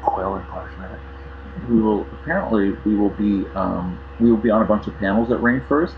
Quill 0.02 0.36
and 0.36 1.68
we 1.68 1.80
will 1.80 2.06
apparently 2.22 2.70
we 2.84 2.96
will 2.96 3.10
be 3.10 3.46
um, 3.54 3.98
we 4.20 4.30
will 4.30 4.38
be 4.38 4.50
on 4.50 4.62
a 4.62 4.64
bunch 4.64 4.86
of 4.86 4.96
panels 4.98 5.30
at 5.30 5.38
RainFurrest 5.40 5.94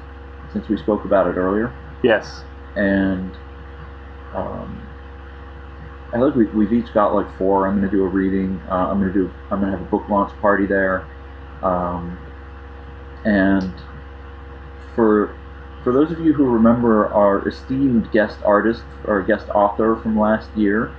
since 0.53 0.69
we 0.69 0.77
spoke 0.77 1.05
about 1.05 1.27
it 1.29 1.37
earlier, 1.37 1.73
Yes. 2.03 2.43
and 2.77 3.31
um, 4.35 4.89
I 6.13 6.19
think 6.19 6.35
we, 6.35 6.47
we've 6.47 6.73
each 6.73 6.93
got 6.95 7.15
like 7.15 7.37
four. 7.37 7.67
I'm 7.67 7.79
going 7.79 7.91
to 7.91 7.97
do 7.97 8.03
a 8.03 8.09
reading. 8.09 8.61
Uh, 8.71 8.89
I'm 8.89 9.01
going 9.01 9.13
to 9.13 9.19
do 9.19 9.31
I'm 9.51 9.61
going 9.61 9.73
to 9.73 9.79
have 9.79 9.87
a 9.87 9.91
book 9.91 10.09
launch 10.09 10.33
party 10.41 10.67
there, 10.67 11.07
um, 11.63 12.19
and 13.25 13.73
for 14.95 15.37
for 15.85 15.93
those 15.93 16.11
of 16.11 16.21
you 16.21 16.33
who 16.33 16.45
remember 16.45 17.09
our 17.13 17.47
esteemed 17.49 18.11
guest 18.11 18.39
artist 18.45 18.83
or 19.05 19.23
guest 19.23 19.49
author 19.51 19.97
from 20.03 20.19
last 20.19 20.55
year, 20.57 20.95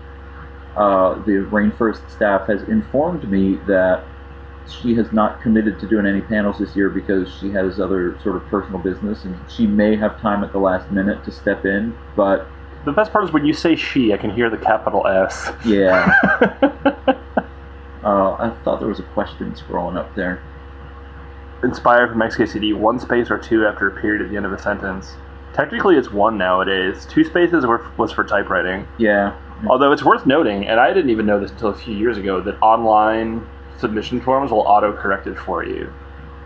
uh, 0.77 1.15
the 1.25 1.45
RainFurrest 1.51 2.09
staff 2.09 2.47
has 2.47 2.61
informed 2.63 3.29
me 3.29 3.55
that 3.67 4.05
she 4.69 4.93
has 4.95 5.11
not 5.11 5.41
committed 5.41 5.79
to 5.79 5.87
doing 5.87 6.05
any 6.05 6.21
panels 6.21 6.59
this 6.59 6.75
year 6.75 6.89
because 6.89 7.27
she 7.39 7.49
has 7.49 7.79
other 7.79 8.17
sort 8.23 8.35
of 8.35 8.45
personal 8.45 8.79
business 8.79 9.25
and 9.25 9.37
she 9.49 9.65
may 9.65 9.95
have 9.95 10.19
time 10.21 10.43
at 10.43 10.51
the 10.53 10.59
last 10.59 10.91
minute 10.91 11.23
to 11.25 11.31
step 11.31 11.65
in. 11.65 11.97
But 12.15 12.47
The 12.85 12.91
best 12.91 13.11
part 13.11 13.25
is 13.25 13.31
when 13.31 13.45
you 13.45 13.53
say 13.53 13.75
she, 13.75 14.13
I 14.13 14.17
can 14.17 14.29
hear 14.29 14.49
the 14.49 14.57
capital 14.57 15.05
S. 15.05 15.51
yeah, 15.65 16.13
uh, 18.03 18.33
I 18.33 18.55
thought 18.63 18.79
there 18.79 18.87
was 18.87 18.99
a 18.99 19.03
question 19.13 19.51
scrolling 19.53 19.97
up 19.97 20.13
there. 20.15 20.41
Inspired 21.63 22.11
from 22.11 22.19
XKCD, 22.19 22.73
one 22.73 22.99
space 22.99 23.29
or 23.29 23.37
two 23.37 23.65
after 23.65 23.87
a 23.87 24.01
period 24.01 24.21
at 24.21 24.29
the 24.29 24.37
end 24.37 24.45
of 24.45 24.53
a 24.53 24.57
sentence. 24.57 25.15
Technically, 25.53 25.97
it's 25.97 26.09
one 26.09 26.37
nowadays. 26.37 27.05
Two 27.09 27.25
spaces 27.25 27.65
were, 27.65 27.85
was 27.97 28.13
for 28.13 28.23
typewriting. 28.23 28.87
Yeah, 28.97 29.35
Although 29.67 29.91
it's 29.91 30.03
worth 30.03 30.25
noting, 30.25 30.67
and 30.67 30.79
I 30.79 30.93
didn't 30.93 31.09
even 31.09 31.25
know 31.25 31.39
this 31.39 31.51
until 31.51 31.69
a 31.69 31.75
few 31.75 31.95
years 31.95 32.17
ago, 32.17 32.39
that 32.41 32.61
online 32.61 33.45
submission 33.77 34.21
forms 34.21 34.51
will 34.51 34.61
auto-correct 34.61 35.27
it 35.27 35.37
for 35.37 35.65
you. 35.65 35.91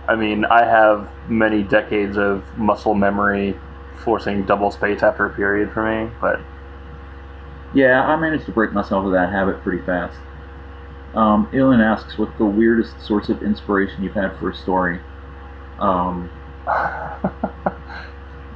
I 0.07 0.15
mean, 0.15 0.45
I 0.45 0.65
have 0.65 1.07
many 1.29 1.63
decades 1.63 2.17
of 2.17 2.43
muscle 2.57 2.95
memory 2.95 3.57
forcing 4.03 4.45
double 4.45 4.71
space 4.71 5.01
after 5.03 5.25
a 5.25 5.33
period 5.33 5.71
for 5.71 5.83
me, 5.83 6.11
but 6.21 6.39
yeah, 7.73 8.03
I 8.03 8.15
managed 8.15 8.45
to 8.45 8.51
break 8.51 8.71
myself 8.71 9.05
of 9.05 9.11
that 9.13 9.31
habit 9.31 9.61
pretty 9.63 9.83
fast. 9.85 10.17
Um, 11.15 11.47
Ilan 11.53 11.83
asks, 11.83 12.17
"What's 12.17 12.37
the 12.37 12.45
weirdest 12.45 12.99
source 13.01 13.29
of 13.29 13.41
inspiration 13.43 14.03
you've 14.03 14.13
had 14.13 14.35
for 14.37 14.49
a 14.49 14.55
story?" 14.55 14.99
Um, 15.79 16.29
I 16.67 17.71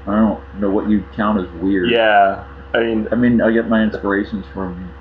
don't 0.05 0.41
know 0.59 0.69
what 0.69 0.89
you 0.89 1.03
count 1.15 1.39
as 1.39 1.49
weird. 1.61 1.91
yeah, 1.91 2.45
I 2.73 2.79
mean, 2.79 3.07
I 3.11 3.15
mean, 3.15 3.41
I 3.41 3.51
get 3.51 3.67
my 3.67 3.83
inspirations 3.83 4.45
from 4.53 4.91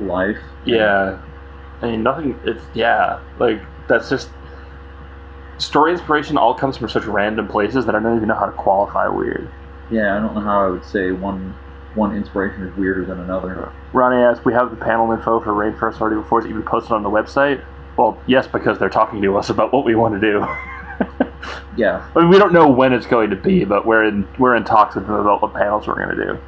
life. 0.00 0.38
yeah, 0.64 1.20
I 1.82 1.90
mean, 1.90 2.02
nothing. 2.02 2.38
It's 2.44 2.62
yeah, 2.74 3.20
like 3.38 3.60
that's 3.88 4.08
just 4.08 4.30
story 5.58 5.92
inspiration. 5.92 6.36
All 6.38 6.54
comes 6.54 6.76
from 6.76 6.88
such 6.88 7.04
random 7.04 7.48
places 7.48 7.86
that 7.86 7.94
I 7.94 8.00
don't 8.00 8.16
even 8.16 8.28
know 8.28 8.34
how 8.34 8.46
to 8.46 8.52
qualify 8.52 9.08
weird. 9.08 9.50
Yeah, 9.90 10.16
I 10.16 10.20
don't 10.20 10.34
know 10.34 10.40
how 10.40 10.66
I 10.66 10.70
would 10.70 10.84
say 10.84 11.12
one 11.12 11.54
one 11.94 12.14
inspiration 12.16 12.62
is 12.62 12.76
weirder 12.76 13.04
than 13.04 13.18
another. 13.18 13.72
Ronnie 13.92 14.22
asked, 14.22 14.44
"We 14.44 14.52
have 14.52 14.70
the 14.70 14.76
panel 14.76 15.10
info 15.12 15.40
for 15.40 15.52
RainFurrest 15.52 16.00
already 16.00 16.20
before 16.20 16.38
it's 16.38 16.48
even 16.48 16.62
posted 16.62 16.92
on 16.92 17.02
the 17.02 17.10
website." 17.10 17.62
Well, 17.96 18.16
yes, 18.26 18.46
because 18.46 18.78
they're 18.78 18.88
talking 18.88 19.20
to 19.22 19.36
us 19.36 19.50
about 19.50 19.72
what 19.72 19.84
we 19.84 19.94
want 19.94 20.20
to 20.20 20.20
do. 20.20 20.46
Yeah, 21.76 22.06
I 22.14 22.20
mean, 22.20 22.28
we 22.28 22.38
don't 22.38 22.52
know 22.52 22.68
when 22.68 22.92
it's 22.92 23.06
going 23.06 23.30
to 23.30 23.36
be, 23.36 23.64
but 23.64 23.86
we're 23.86 24.04
in 24.04 24.28
we're 24.38 24.56
in 24.56 24.64
talks 24.64 24.96
with 24.96 25.06
them 25.06 25.14
about 25.14 25.40
what 25.40 25.54
panels 25.54 25.86
we're 25.86 25.94
going 25.94 26.16
to 26.16 26.24
do. 26.26 26.38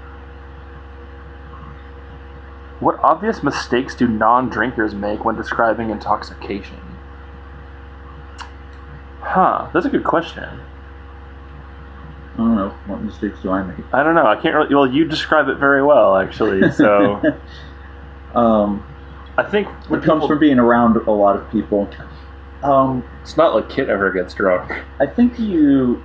What 2.80 2.98
obvious 2.98 3.42
mistakes 3.42 3.94
do 3.94 4.08
non-drinkers 4.08 4.94
make 4.94 5.24
when 5.24 5.36
describing 5.36 5.90
intoxication? 5.90 6.80
Huh, 9.20 9.70
that's 9.72 9.86
a 9.86 9.88
good 9.88 10.02
question. 10.02 10.60
I 12.34 12.36
don't 12.38 12.56
know 12.56 12.70
what 12.86 13.02
mistakes 13.02 13.40
do 13.42 13.50
I 13.50 13.62
make. 13.62 13.84
I 13.92 14.02
don't 14.02 14.14
know. 14.14 14.26
I 14.26 14.36
can't 14.36 14.54
really. 14.54 14.74
Well, 14.74 14.86
you 14.90 15.04
describe 15.04 15.48
it 15.48 15.56
very 15.58 15.82
well, 15.82 16.16
actually. 16.16 16.62
So 16.72 17.20
um, 18.34 18.84
I 19.36 19.42
think 19.42 19.68
when 19.88 20.00
it 20.00 20.04
comes 20.06 20.20
people- 20.22 20.28
from 20.28 20.38
being 20.38 20.58
around 20.58 20.96
a 20.96 21.10
lot 21.10 21.36
of 21.36 21.50
people. 21.50 21.88
Um, 22.62 23.04
It's 23.22 23.36
not 23.36 23.54
like 23.54 23.68
Kit 23.68 23.88
ever 23.88 24.12
gets 24.12 24.34
drunk. 24.34 24.70
I 25.00 25.06
think 25.06 25.38
you. 25.38 26.02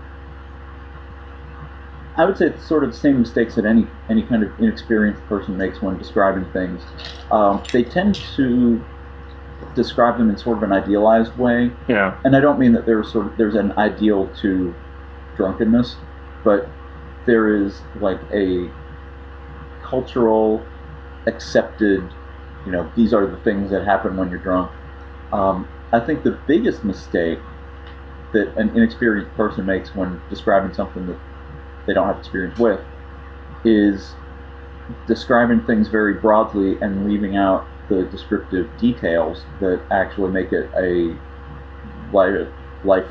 I 2.18 2.26
would 2.26 2.36
say 2.38 2.48
it's 2.48 2.66
sort 2.68 2.84
of 2.84 2.92
the 2.92 2.98
same 2.98 3.20
mistakes 3.20 3.56
that 3.56 3.66
any 3.66 3.86
any 4.10 4.24
kind 4.24 4.42
of 4.44 4.52
inexperienced 4.60 5.24
person 5.28 5.56
makes 5.56 5.82
when 5.82 5.98
describing 6.00 6.46
things. 6.52 6.82
Um, 7.32 7.62
they 7.72 7.84
tend 7.84 8.16
to 8.36 8.84
describe 9.76 10.18
them 10.18 10.30
in 10.32 10.38
sort 10.38 10.58
of 10.58 10.63
an 10.63 10.72
idealized 10.74 11.38
way, 11.38 11.72
Yeah. 11.88 12.18
and 12.26 12.36
I 12.36 12.40
don't 12.40 12.58
mean 12.60 12.72
that 12.74 12.86
there's 12.88 13.12
sort 13.12 13.28
of 13.28 13.38
there's 13.38 13.56
an 13.56 13.72
ideal 13.74 14.28
to 14.42 14.74
drunkenness, 15.36 15.96
but 16.47 16.65
there 17.25 17.62
is 17.62 17.81
like 17.99 18.21
a 18.31 18.71
cultural 19.83 20.65
accepted, 21.25 22.01
you 22.65 22.71
know, 22.71 22.89
these 22.95 23.13
are 23.13 23.27
the 23.27 23.36
things 23.41 23.69
that 23.69 23.83
happen 23.83 24.15
when 24.15 24.29
you're 24.29 24.39
drunk. 24.39 24.71
Um, 25.33 25.67
I 25.91 25.99
think 25.99 26.23
the 26.23 26.39
biggest 26.47 26.86
mistake 26.86 27.39
that 28.31 28.55
an 28.55 28.69
inexperienced 28.77 29.36
person 29.36 29.65
makes 29.65 29.93
when 29.93 30.21
describing 30.29 30.73
something 30.73 31.05
that 31.07 31.19
they 31.86 31.93
don't 31.93 32.07
have 32.07 32.19
experience 32.19 32.57
with 32.57 32.79
is 33.65 34.15
describing 35.05 35.65
things 35.65 35.89
very 35.89 36.13
broadly 36.13 36.77
and 36.81 37.10
leaving 37.10 37.36
out 37.36 37.67
the 37.89 38.03
descriptive 38.05 38.69
details 38.79 39.43
that 39.60 39.81
actually 39.91 40.31
make 40.31 40.53
it 40.53 40.69
a 40.77 41.13
life, 42.13 42.47
life 42.86 43.07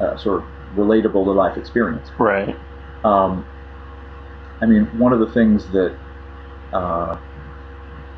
uh, 0.00 0.18
sort 0.18 0.42
of 0.42 0.55
relatable 0.76 1.24
to 1.24 1.30
life 1.32 1.56
experience. 1.56 2.08
Right. 2.18 2.56
Um, 3.04 3.46
I 4.60 4.66
mean, 4.66 4.84
one 4.98 5.12
of 5.12 5.20
the 5.20 5.30
things 5.32 5.66
that 5.72 5.96
uh, 6.72 7.16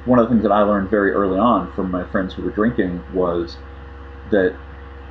one 0.04 0.18
of 0.18 0.26
the 0.28 0.30
things 0.34 0.42
that 0.42 0.52
I 0.52 0.62
learned 0.62 0.88
very 0.90 1.12
early 1.12 1.38
on 1.38 1.72
from 1.72 1.90
my 1.90 2.04
friends 2.10 2.34
who 2.34 2.42
were 2.42 2.50
drinking 2.50 3.02
was 3.12 3.56
that 4.30 4.56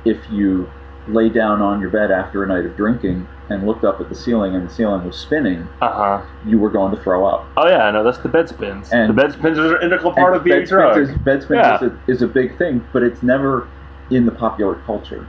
if 0.04 0.18
you 0.30 0.70
lay 1.08 1.28
down 1.28 1.62
on 1.62 1.80
your 1.80 1.90
bed 1.90 2.10
after 2.10 2.44
a 2.44 2.46
night 2.46 2.66
of 2.66 2.76
drinking 2.76 3.26
and 3.48 3.66
looked 3.66 3.82
up 3.84 3.98
at 4.00 4.08
the 4.10 4.14
ceiling 4.14 4.54
and 4.54 4.68
the 4.68 4.72
ceiling 4.74 5.04
was 5.06 5.16
spinning, 5.16 5.66
Uh 5.80 6.18
huh. 6.20 6.26
you 6.46 6.58
were 6.58 6.68
going 6.70 6.94
to 6.94 7.02
throw 7.02 7.24
up. 7.26 7.46
Oh 7.56 7.66
yeah, 7.68 7.84
I 7.84 7.90
know 7.90 8.04
that's 8.04 8.18
the 8.18 8.28
bed 8.28 8.48
spins. 8.48 8.90
And- 8.92 9.08
the 9.10 9.14
bed 9.14 9.32
spins 9.32 9.58
are 9.58 9.76
an 9.76 9.82
integral 9.84 10.12
part 10.12 10.34
of 10.36 10.44
being 10.44 10.64
drunk. 10.64 10.98
Is, 10.98 11.16
bed 11.18 11.42
spins 11.42 11.58
Yeah. 11.58 11.76
is, 11.76 11.82
a, 11.82 12.00
is 12.08 12.22
a 12.22 12.26
big 12.26 12.58
thing, 12.58 12.86
but 12.92 13.02
it's 13.02 13.22
never 13.22 13.68
in 14.10 14.26
the 14.26 14.32
popular 14.32 14.76
culture. 14.86 15.26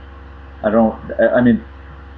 I 0.62 0.70
don't. 0.70 0.94
I 1.18 1.28
I 1.38 1.40
mean, 1.40 1.64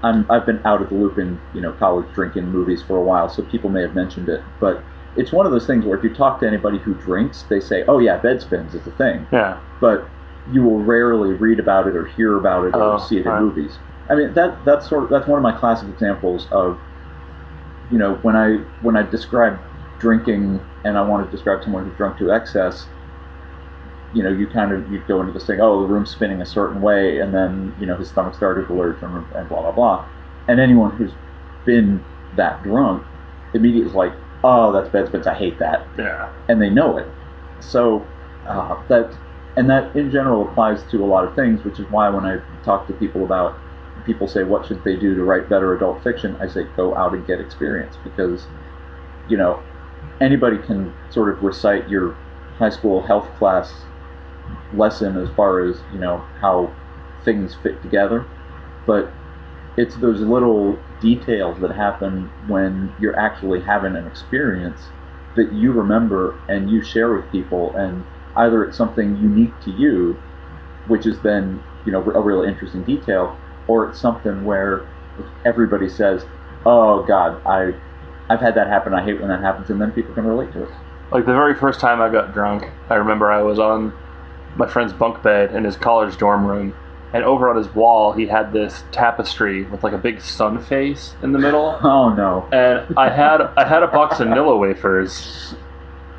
I'm 0.03 0.27
I've 0.31 0.45
been 0.47 0.61
out 0.65 0.83
of 0.83 0.89
the 0.89 0.95
loop 0.97 1.19
in 1.19 1.41
you 1.55 1.61
know 1.61 1.73
college 1.73 2.07
drinking 2.15 2.47
movies 2.47 2.83
for 2.83 2.97
a 2.97 3.03
while, 3.03 3.29
so 3.29 3.43
people 3.43 3.71
may 3.71 3.83
have 3.83 3.95
mentioned 3.95 4.29
it, 4.29 4.43
but 4.61 4.83
it's 5.17 5.31
one 5.33 5.45
of 5.47 5.53
those 5.53 5.67
things 5.67 5.85
where 5.85 5.97
if 5.97 6.03
you 6.03 6.13
talk 6.15 6.41
to 6.41 6.47
anybody 6.47 6.79
who 6.79 6.95
drinks, 6.95 7.43
they 7.49 7.61
say, 7.61 7.85
"Oh 7.87 7.99
yeah, 7.99 8.17
bed 8.17 8.41
spins 8.41 8.75
is 8.75 8.87
a 8.87 8.91
thing," 8.93 9.27
Yeah. 9.31 9.59
but 9.81 10.09
you 10.51 10.63
will 10.65 10.81
rarely 10.83 11.35
read 11.35 11.61
about 11.61 11.87
it 11.87 11.95
or 11.95 12.05
hear 12.05 12.37
about 12.37 12.65
it 12.67 12.75
Oh, 12.75 12.93
or 12.95 12.99
see 12.99 13.19
it 13.19 13.27
in 13.27 13.31
right. 13.31 13.41
movies. 13.41 13.79
I 14.11 14.15
mean 14.17 14.35
that 14.35 14.65
that's 14.65 14.89
sort 14.89 15.05
of, 15.05 15.11
that's 15.11 15.29
one 15.29 15.39
of 15.39 15.43
my 15.43 15.53
classic 15.57 15.89
examples 15.89 16.49
of 16.51 16.79
you 17.91 17.99
know 17.99 18.15
when 18.23 18.35
I 18.37 18.57
when 18.81 18.97
I 18.97 19.03
describe 19.03 19.59
drinking 19.99 20.61
and 20.85 20.99
I 20.99 21.03
want 21.03 21.25
to 21.25 21.31
describe 21.31 21.63
someone 21.63 21.85
who's 21.87 21.97
drunk 21.97 22.19
to 22.19 22.33
excess. 22.33 22.87
You 24.15 24.23
know, 24.23 24.31
you 24.31 24.47
kind 24.47 24.73
of 24.73 24.91
you 24.93 25.03
go 25.09 25.21
into 25.21 25.33
this 25.33 25.47
thing. 25.47 25.61
Oh, 25.61 25.81
the 25.83 25.89
room's 25.89 26.11
spinning 26.11 26.43
a 26.43 26.47
certain 26.47 26.83
way, 26.83 27.19
and 27.21 27.33
then 27.33 27.75
you 27.81 27.87
know 27.87 27.97
his 27.97 28.09
stomach 28.09 28.35
started 28.35 28.67
to 28.67 28.75
lurch, 28.75 29.03
and, 29.03 29.25
and 29.35 29.49
blah 29.49 29.63
blah 29.63 29.73
blah. 29.73 30.09
And 30.49 30.61
anyone 30.61 30.91
who's 30.97 31.13
been 31.65 32.05
that 32.37 32.63
drunk 32.63 33.05
immediately 33.55 33.89
is 33.89 33.95
like, 33.95 34.13
"Oh, 34.45 34.73
that's 34.73 34.89
bed 34.91 35.09
spins. 35.09 35.27
I 35.27 35.35
hate 35.35 35.59
that." 35.59 35.87
Yeah. 35.99 36.33
and 36.49 36.61
they 36.61 36.69
know 36.69 36.99
it. 36.99 37.09
So 37.61 38.07
uh, 38.47 38.83
that 38.89 39.17
and 39.57 39.69
that 39.71 39.95
in 39.97 40.11
general 40.11 40.49
applies 40.49 40.83
to 40.91 41.03
a 41.05 41.07
lot 41.07 41.25
of 41.25 41.35
things, 41.35 41.65
which 41.65 41.79
is 41.79 41.87
why 41.91 42.09
when 42.09 42.25
I 42.25 42.39
talk 42.65 42.87
to 42.89 42.93
people 42.95 43.25
about 43.25 43.57
people 44.05 44.27
say 44.27 44.43
what 44.43 44.67
should 44.67 44.83
they 44.85 44.97
do 44.97 45.15
to 45.15 45.23
write 45.23 45.49
better 45.49 45.75
adult 45.77 46.03
fiction, 46.03 46.37
I 46.41 46.49
say 46.49 46.65
go 46.77 46.95
out 46.97 47.15
and 47.15 47.27
get 47.27 47.41
experience 47.41 47.97
because 48.03 48.47
you 49.29 49.37
know 49.37 49.63
anybody 50.21 50.59
can 50.59 50.93
sort 51.11 51.29
of 51.29 51.43
recite 51.43 51.89
your 51.89 52.17
high 52.59 52.71
school 52.71 53.03
health 53.03 53.29
class 53.39 53.73
lesson 54.75 55.17
as 55.17 55.29
far 55.37 55.61
as 55.61 55.77
you 55.93 55.99
know 55.99 56.19
how 56.41 56.75
things 57.25 57.55
fit 57.63 57.81
together, 57.83 58.27
but 58.87 59.13
it's 59.77 59.97
those 59.97 60.21
little 60.21 60.79
details 61.01 61.59
that 61.61 61.73
happen 61.73 62.31
when 62.47 62.93
you're 63.01 63.19
actually 63.19 63.61
having 63.61 63.97
an 63.97 64.07
experience 64.07 64.81
that 65.35 65.53
you 65.53 65.73
remember 65.73 66.39
and 66.49 66.71
you 66.71 66.83
share 66.83 67.15
with 67.15 67.31
people 67.33 67.75
and 67.77 68.05
either 68.37 68.65
it's 68.65 68.77
something 68.77 69.17
unique 69.17 69.53
to 69.65 69.71
you 69.71 70.17
which 70.89 71.07
is 71.07 71.19
then 71.23 71.63
you 71.87 71.93
know 71.93 72.03
a 72.03 72.21
really 72.21 72.47
interesting 72.49 72.85
detail 72.85 73.37
or 73.67 73.89
it's 73.89 74.01
something 74.01 74.45
where 74.45 74.87
everybody 75.45 75.89
says 75.89 76.25
oh 76.67 77.03
god 77.05 77.41
i 77.47 77.73
i've 78.33 78.41
had 78.41 78.55
that 78.55 78.69
happen. 78.69 78.95
I 78.95 79.05
hate 79.05 79.21
when 79.21 79.29
that 79.29 79.41
happens. 79.41 79.71
And 79.71 79.81
then 79.81 79.93
people 79.93 80.15
can 80.15 80.25
relate 80.25 80.53
to 80.53 80.65
it. 80.65 80.71
Like 81.11 81.27
the 81.27 81.35
very 81.35 81.55
first 81.55 81.81
time 81.81 82.01
I 82.01 82.09
got 82.09 82.33
drunk, 82.33 82.65
I 82.89 82.95
remember 82.95 83.31
I 83.31 83.43
was 83.43 83.59
on 83.59 83.93
my 84.57 84.67
friend's 84.67 84.93
bunk 84.93 85.23
bed 85.23 85.55
in 85.55 85.65
his 85.65 85.77
college 85.77 86.17
dorm 86.19 86.47
room, 86.47 86.75
and 87.13 87.25
over 87.25 87.49
on 87.51 87.57
his 87.57 87.73
wall 87.75 88.13
he 88.13 88.27
had 88.27 88.53
this 88.53 88.85
tapestry 88.93 89.65
with 89.65 89.85
like 89.85 89.93
a 89.93 89.99
big 89.99 90.21
sun 90.21 90.63
face 90.63 91.15
in 91.23 91.33
the 91.33 91.39
middle. 91.39 91.79
oh 91.83 92.15
no 92.15 92.49
and 92.53 92.97
I 92.99 93.09
had 93.09 93.41
I 93.57 93.67
had 93.67 93.83
a 93.83 93.89
box 93.89 94.21
of 94.21 94.29
Nilla 94.29 94.59
wafers, 94.59 95.55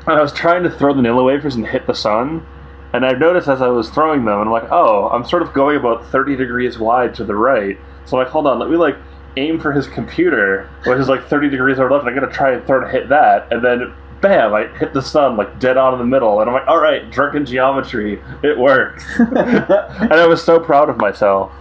and 0.06 0.16
I 0.16 0.22
was 0.22 0.32
trying 0.32 0.62
to 0.64 0.70
throw 0.70 0.94
the 0.94 1.02
Nilla 1.02 1.24
wafers 1.24 1.54
and 1.54 1.66
hit 1.66 1.86
the 1.86 1.94
sun, 1.94 2.46
and 2.92 3.04
I 3.04 3.12
noticed 3.12 3.48
as 3.48 3.60
I 3.60 3.68
was 3.68 3.90
throwing 3.90 4.24
them, 4.24 4.40
and 4.40 4.48
I'm 4.48 4.52
like, 4.52 4.70
oh, 4.70 5.08
I'm 5.08 5.24
sort 5.24 5.42
of 5.42 5.52
going 5.52 5.76
about 5.76 6.06
30 6.06 6.36
degrees 6.36 6.78
wide 6.78 7.14
to 7.16 7.24
the 7.24 7.34
right. 7.34 7.76
So 8.04 8.16
I'm 8.16 8.24
like, 8.24 8.32
hold 8.32 8.46
on, 8.46 8.58
let 8.58 8.70
me 8.70 8.76
like 8.76 8.96
aim 9.36 9.58
for 9.58 9.72
his 9.72 9.88
computer, 9.88 10.70
which 10.86 10.98
is 10.98 11.08
like 11.08 11.26
30 11.26 11.50
degrees 11.50 11.78
over 11.78 11.90
left, 11.90 12.06
and 12.06 12.10
I'm 12.10 12.20
gonna 12.20 12.32
try 12.32 12.52
and 12.52 12.64
throw 12.66 12.80
to 12.80 12.88
hit 12.88 13.08
that, 13.08 13.52
and 13.52 13.64
then 13.64 13.92
bam, 14.24 14.54
I 14.54 14.66
hit 14.78 14.94
the 14.94 15.02
sun 15.02 15.36
like 15.36 15.60
dead 15.60 15.76
on 15.76 15.92
in 15.92 15.98
the 15.98 16.06
middle, 16.06 16.40
and 16.40 16.48
I'm 16.48 16.54
like, 16.54 16.66
all 16.66 16.78
right, 16.78 17.08
drunken 17.10 17.44
geometry, 17.44 18.22
it 18.42 18.58
works, 18.58 19.04
and 19.18 20.12
I 20.12 20.26
was 20.26 20.42
so 20.42 20.58
proud 20.58 20.88
of 20.88 20.96
myself. 20.96 21.52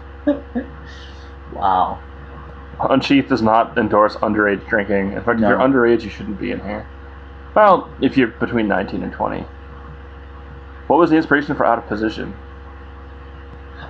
wow 1.54 2.00
Unsheath 2.90 3.28
does 3.30 3.42
not 3.42 3.78
endorse 3.78 4.16
underage 4.18 4.68
drinking. 4.68 5.14
In 5.14 5.24
fact, 5.24 5.40
No. 5.40 5.48
if 5.48 5.52
you're 5.52 5.60
underage, 5.60 6.02
you 6.04 6.10
shouldn't 6.10 6.40
be 6.40 6.52
in 6.52 6.60
here. 6.62 6.88
Well, 7.56 7.90
if 8.02 8.18
you're 8.18 8.30
between 8.30 8.68
19 8.68 9.04
and 9.04 9.12
20. 9.14 9.46
What 10.88 11.00
was 11.00 11.10
the 11.12 11.16
inspiration 11.16 11.56
for 11.56 11.66
Out 11.66 11.78
of 11.78 11.88
Position? 11.88 12.34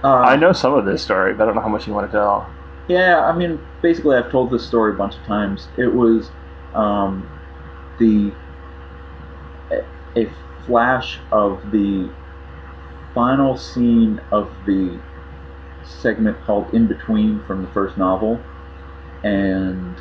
uh, 0.04 0.10
I 0.10 0.36
know 0.36 0.52
some 0.52 0.74
of 0.74 0.86
this 0.86 1.02
story, 1.02 1.34
but 1.34 1.44
I 1.44 1.46
don't 1.46 1.56
know 1.56 1.62
how 1.62 1.70
much 1.70 1.88
you 1.88 1.94
want 1.94 2.12
to 2.12 2.18
tell. 2.18 2.48
Yeah, 2.88 3.22
I 3.26 3.36
mean, 3.36 3.60
basically, 3.82 4.18
I've 4.18 4.30
told 4.30 4.52
this 4.52 4.68
story 4.68 4.92
a 4.94 4.96
bunch 4.96 5.16
of 5.16 5.24
times. 5.24 5.70
It 5.78 5.94
was 5.94 6.30
um, 6.76 7.28
the 8.00 8.34
a, 10.15 10.30
flash 10.65 11.19
of 11.34 11.60
the 11.71 12.10
final 13.13 13.58
scene 13.58 14.21
of 14.32 14.49
the 14.65 14.97
segment 15.84 16.41
called 16.45 16.73
"In 16.73 16.88
Between" 16.88 17.43
from 17.45 17.62
the 17.62 17.67
first 17.71 17.97
novel, 17.97 18.39
and 19.23 19.95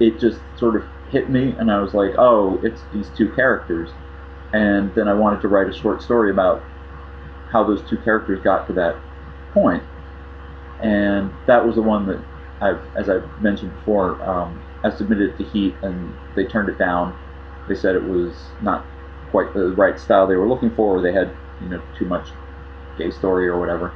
it 0.00 0.18
just 0.18 0.40
sort 0.56 0.74
of 0.76 0.84
hit 1.10 1.28
me, 1.28 1.54
and 1.58 1.70
I 1.70 1.80
was 1.80 1.92
like, 1.92 2.12
"Oh, 2.16 2.58
it's 2.62 2.80
these 2.94 3.10
two 3.16 3.30
characters." 3.34 3.90
And 4.54 4.94
then 4.94 5.06
I 5.06 5.12
wanted 5.12 5.42
to 5.42 5.48
write 5.48 5.68
a 5.68 5.74
short 5.74 6.02
story 6.02 6.30
about 6.30 6.62
how 7.50 7.62
those 7.62 7.82
two 7.88 7.98
characters 7.98 8.40
got 8.42 8.66
to 8.68 8.72
that 8.74 8.96
point 9.52 9.82
and 10.80 11.32
that 11.46 11.64
was 11.64 11.76
the 11.76 11.82
one 11.82 12.06
that 12.06 12.22
I've, 12.60 12.80
as 12.96 13.08
I 13.08 13.20
mentioned 13.40 13.74
before, 13.76 14.22
um, 14.22 14.62
I 14.82 14.90
submitted 14.90 15.30
it 15.30 15.38
to 15.38 15.44
Heat, 15.50 15.74
and 15.82 16.14
they 16.34 16.44
turned 16.44 16.68
it 16.68 16.78
down. 16.78 17.16
They 17.68 17.74
said 17.74 17.94
it 17.94 18.04
was 18.04 18.34
not 18.62 18.84
quite 19.30 19.52
the 19.54 19.72
right 19.72 19.98
style 19.98 20.26
they 20.26 20.36
were 20.36 20.48
looking 20.48 20.74
for, 20.74 20.98
or 20.98 21.02
they 21.02 21.12
had 21.12 21.30
you 21.62 21.68
know 21.68 21.82
too 21.98 22.06
much 22.06 22.28
gay 22.98 23.10
story 23.10 23.48
or 23.48 23.58
whatever. 23.58 23.92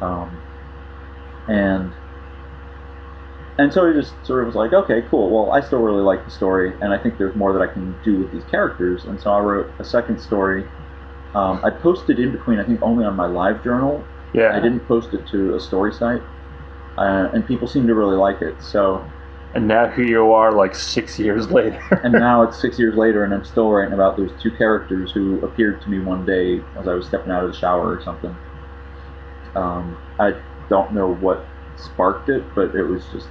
Um, 0.00 0.40
and 1.48 1.92
and 3.58 3.72
so 3.72 3.90
I 3.90 3.92
just 3.92 4.14
sort 4.24 4.40
of 4.42 4.46
was 4.46 4.54
like, 4.54 4.72
okay, 4.72 5.02
cool. 5.10 5.30
Well, 5.30 5.52
I 5.52 5.60
still 5.60 5.80
really 5.80 6.02
like 6.02 6.24
the 6.24 6.30
story, 6.30 6.72
and 6.80 6.92
I 6.92 6.98
think 6.98 7.18
there's 7.18 7.34
more 7.34 7.52
that 7.52 7.60
I 7.60 7.72
can 7.72 7.96
do 8.04 8.18
with 8.20 8.32
these 8.32 8.44
characters. 8.44 9.04
And 9.04 9.20
so 9.20 9.32
I 9.32 9.40
wrote 9.40 9.70
a 9.80 9.84
second 9.84 10.20
story. 10.20 10.64
Um, 11.34 11.60
I 11.64 11.70
posted 11.70 12.20
in 12.20 12.30
between, 12.32 12.60
I 12.60 12.64
think, 12.64 12.80
only 12.82 13.04
on 13.04 13.16
my 13.16 13.26
live 13.26 13.62
journal 13.64 14.04
Yeah. 14.32 14.56
I 14.56 14.60
didn't 14.60 14.80
post 14.80 15.12
it 15.12 15.26
to 15.28 15.54
a 15.56 15.60
story 15.60 15.92
site, 15.92 16.22
uh, 16.96 17.30
and 17.32 17.46
people 17.46 17.66
seemed 17.66 17.88
to 17.88 17.94
really 17.94 18.16
like 18.16 18.42
it. 18.42 18.62
So, 18.62 19.04
And 19.58 19.66
now 19.66 19.88
here 19.88 20.04
you 20.04 20.30
are, 20.34 20.52
like 20.52 20.72
six 20.72 21.18
years 21.18 21.50
later. 21.50 21.82
and 22.04 22.12
now 22.12 22.42
it's 22.42 22.60
six 22.60 22.78
years 22.78 22.94
later, 22.94 23.24
and 23.24 23.34
I'm 23.34 23.44
still 23.44 23.68
writing 23.72 23.92
about 23.92 24.16
those 24.16 24.30
two 24.40 24.52
characters 24.52 25.10
who 25.10 25.44
appeared 25.44 25.82
to 25.82 25.88
me 25.90 25.98
one 25.98 26.24
day 26.24 26.60
as 26.78 26.86
I 26.86 26.94
was 26.94 27.08
stepping 27.08 27.32
out 27.32 27.42
of 27.42 27.50
the 27.50 27.58
shower 27.58 27.92
or 27.96 28.00
something. 28.04 28.36
Um, 29.56 30.00
I 30.20 30.40
don't 30.68 30.94
know 30.94 31.12
what 31.12 31.44
sparked 31.76 32.28
it, 32.28 32.44
but 32.54 32.72
it 32.76 32.84
was 32.84 33.02
just 33.12 33.26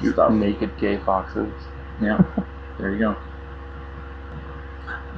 Cute 0.00 0.14
stuff. 0.14 0.32
naked 0.32 0.76
gay 0.80 0.98
foxes. 0.98 1.52
Yeah, 2.02 2.20
there 2.76 2.90
you 2.92 2.98
go. 2.98 3.12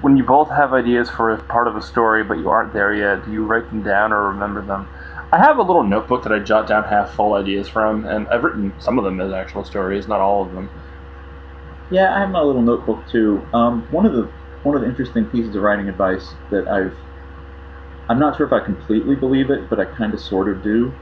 When 0.03 0.19
you 0.19 0.25
both 0.25 0.51
have 0.51 0.75
ideas 0.75 1.09
for 1.09 1.31
a 1.33 1.43
part 1.45 1.67
of 1.67 1.77
a 1.77 1.81
story, 1.81 2.25
but 2.25 2.35
you 2.35 2.51
aren't 2.51 2.75
there 2.75 2.93
yet, 2.93 3.25
do 3.25 3.33
you 3.33 3.47
write 3.47 3.71
them 3.71 3.83
down 3.83 4.13
or 4.13 4.29
remember 4.29 4.61
them? 4.61 4.87
I 5.33 5.38
have 5.38 5.57
a 5.57 5.62
little 5.62 5.83
notebook 5.83 6.23
that 6.25 6.33
I 6.33 6.40
jot 6.40 6.68
down 6.68 6.85
half 6.85 7.14
full 7.14 7.33
ideas 7.35 7.66
from, 7.66 8.05
and 8.05 8.29
I've 8.29 8.45
written 8.45 8.75
some 8.79 8.99
of 8.99 9.05
them 9.05 9.18
as 9.18 9.33
actual 9.33 9.64
stories, 9.64 10.07
not 10.07 10.21
all 10.21 10.42
of 10.45 10.53
them. 10.53 10.71
Yeah, 11.90 12.14
I 12.14 12.21
have 12.21 12.31
my 12.31 12.42
little 12.42 12.61
notebook 12.61 13.03
too. 13.11 13.47
Um, 13.55 13.87
one 13.90 14.05
of 14.05 14.12
the 14.12 14.31
one 14.62 14.77
of 14.77 14.83
the 14.83 14.88
interesting 14.88 15.25
pieces 15.25 15.57
of 15.57 15.62
writing 15.62 15.88
advice 15.88 16.35
that 16.51 16.68
I've 16.68 16.95
I'm 18.11 18.18
not 18.18 18.37
sure 18.37 18.47
if 18.47 18.53
I 18.53 18.61
completely 18.61 19.14
believe 19.16 19.51
it, 19.51 19.71
but 19.71 19.81
I 19.81 19.87
kind 19.87 20.12
of 20.12 20.21
sort 20.21 20.49
of 20.49 20.62
do, 20.62 20.92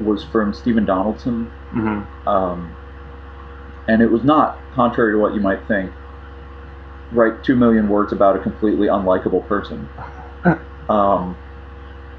was 0.00 0.22
from 0.24 0.52
Stephen 0.52 0.84
Donaldson, 0.84 1.46
hmm 1.70 2.02
um, 2.28 2.76
and 3.88 4.02
it 4.02 4.10
was 4.10 4.22
not 4.22 4.58
contrary 4.74 5.12
to 5.14 5.18
what 5.18 5.34
you 5.34 5.40
might 5.40 5.66
think. 5.66 5.90
Write 7.10 7.42
two 7.42 7.56
million 7.56 7.88
words 7.88 8.12
about 8.12 8.36
a 8.36 8.38
completely 8.38 8.88
unlikable 8.88 9.46
person. 9.48 9.88
um, 10.90 11.36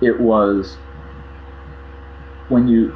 it 0.01 0.19
was 0.19 0.77
when 2.49 2.67
you 2.67 2.95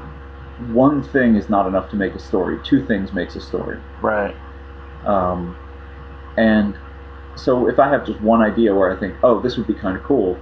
one 0.71 1.03
thing 1.03 1.35
is 1.35 1.49
not 1.49 1.67
enough 1.67 1.89
to 1.91 1.95
make 1.95 2.15
a 2.15 2.19
story. 2.19 2.57
Two 2.63 2.85
things 2.85 3.13
makes 3.13 3.35
a 3.35 3.41
story 3.41 3.79
Right. 4.01 4.35
um, 5.05 5.55
and 6.37 6.75
so 7.35 7.67
if 7.67 7.77
I 7.79 7.87
have 7.89 8.05
just 8.05 8.19
one 8.21 8.41
idea 8.41 8.73
where 8.73 8.95
I 8.95 8.99
think, 8.99 9.15
oh, 9.23 9.39
this 9.39 9.57
would 9.57 9.67
be 9.67 9.75
kind 9.75 9.95
of 9.95 10.03
cool, 10.03 10.37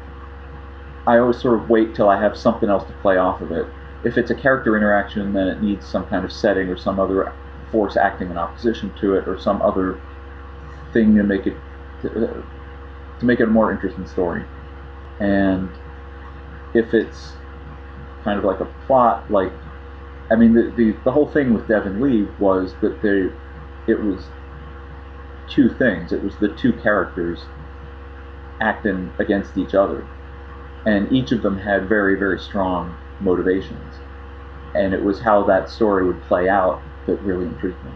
I 1.07 1.17
always 1.17 1.39
sort 1.39 1.61
of 1.61 1.69
wait 1.69 1.93
till 1.93 2.09
I 2.09 2.19
have 2.19 2.37
something 2.37 2.69
else 2.69 2.85
to 2.85 2.93
play 3.01 3.17
off 3.17 3.41
of 3.41 3.51
it. 3.51 3.65
If 4.05 4.17
it's 4.17 4.31
a 4.31 4.35
character 4.35 4.77
interaction, 4.77 5.33
then 5.33 5.47
it 5.47 5.61
needs 5.61 5.85
some 5.85 6.05
kind 6.07 6.23
of 6.23 6.31
setting 6.31 6.69
or 6.69 6.77
some 6.77 6.99
other 6.99 7.33
force 7.71 7.97
acting 7.97 8.29
in 8.29 8.37
opposition 8.37 8.93
to 9.01 9.15
it, 9.15 9.27
or 9.27 9.37
some 9.37 9.61
other 9.61 9.99
thing 10.93 11.15
to 11.15 11.23
make 11.23 11.45
it 11.47 11.55
to, 12.01 12.43
to 13.19 13.25
make 13.25 13.39
it 13.39 13.43
a 13.43 13.47
more 13.47 13.71
interesting 13.71 14.07
story. 14.07 14.45
And 15.19 15.69
if 16.73 16.93
it's 16.93 17.33
kind 18.25 18.37
of 18.37 18.43
like 18.43 18.59
a 18.59 18.65
plot, 18.85 19.31
like 19.31 19.53
I 20.29 20.35
mean, 20.35 20.53
the 20.53 20.73
the, 20.75 20.97
the 21.05 21.11
whole 21.11 21.29
thing 21.29 21.53
with 21.53 21.67
Dev 21.67 21.85
and 21.85 22.01
Lee 22.01 22.27
was 22.39 22.73
that 22.81 23.01
they 23.01 23.29
it 23.91 24.01
was 24.01 24.25
two 25.49 25.69
things. 25.69 26.11
It 26.11 26.21
was 26.23 26.35
the 26.37 26.49
two 26.55 26.73
characters 26.73 27.39
acting 28.59 29.13
against 29.19 29.57
each 29.57 29.75
other, 29.75 30.05
and 30.85 31.09
each 31.13 31.31
of 31.31 31.43
them 31.43 31.57
had 31.57 31.87
very 31.87 32.17
very 32.17 32.39
strong 32.39 32.97
motivations, 33.21 33.95
and 34.73 34.93
it 34.93 35.03
was 35.03 35.21
how 35.21 35.43
that 35.43 35.69
story 35.69 36.05
would 36.05 36.21
play 36.23 36.49
out 36.49 36.81
that 37.05 37.21
really 37.21 37.45
intrigued 37.45 37.81
me. 37.85 37.91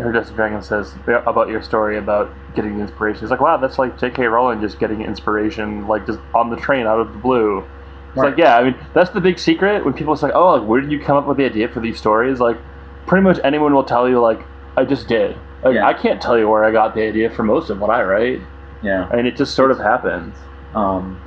Iridescent 0.00 0.34
Dragon 0.34 0.60
says 0.60 0.92
about 1.06 1.48
your 1.48 1.62
story 1.62 1.98
about 1.98 2.34
getting 2.56 2.80
inspiration. 2.80 3.20
He's 3.20 3.30
like, 3.30 3.40
wow, 3.40 3.56
that's 3.56 3.78
like 3.78 3.96
J.K. 3.96 4.24
Rowling 4.24 4.60
just 4.60 4.80
getting 4.80 5.02
inspiration, 5.02 5.86
like 5.86 6.04
just 6.04 6.18
on 6.34 6.50
the 6.50 6.56
train 6.56 6.86
out 6.86 6.98
of 6.98 7.12
the 7.12 7.18
blue. 7.18 7.64
It's 8.14 8.22
Right. 8.22 8.28
like, 8.30 8.38
yeah, 8.38 8.56
I 8.56 8.62
mean, 8.64 8.76
that's 8.94 9.10
the 9.10 9.20
big 9.20 9.38
secret. 9.40 9.84
When 9.84 9.92
people 9.92 10.14
say, 10.14 10.30
oh, 10.32 10.54
like, 10.56 10.68
where 10.68 10.80
did 10.80 10.92
you 10.92 11.00
come 11.00 11.16
up 11.16 11.26
with 11.26 11.36
the 11.36 11.44
idea 11.44 11.66
for 11.68 11.80
these 11.80 11.98
stories? 11.98 12.38
Like, 12.38 12.56
pretty 13.06 13.24
much 13.24 13.40
anyone 13.42 13.74
will 13.74 13.82
tell 13.84 14.08
you, 14.08 14.20
like, 14.20 14.40
I 14.76 14.84
just 14.84 15.08
did. 15.08 15.36
Like, 15.64 15.74
Yeah. 15.74 15.86
I 15.86 15.94
can't 15.94 16.20
tell 16.22 16.38
you 16.38 16.48
where 16.48 16.64
I 16.64 16.70
got 16.70 16.94
the 16.94 17.02
idea 17.02 17.28
for 17.30 17.42
most 17.42 17.70
of 17.70 17.80
what 17.80 17.90
I 17.90 18.02
write. 18.04 18.40
Yeah. 18.82 19.08
I 19.10 19.16
mean, 19.16 19.26
it 19.26 19.36
just 19.36 19.54
sort 19.54 19.70
of 19.70 19.78
happens. 19.78 20.34
um, 20.74 21.20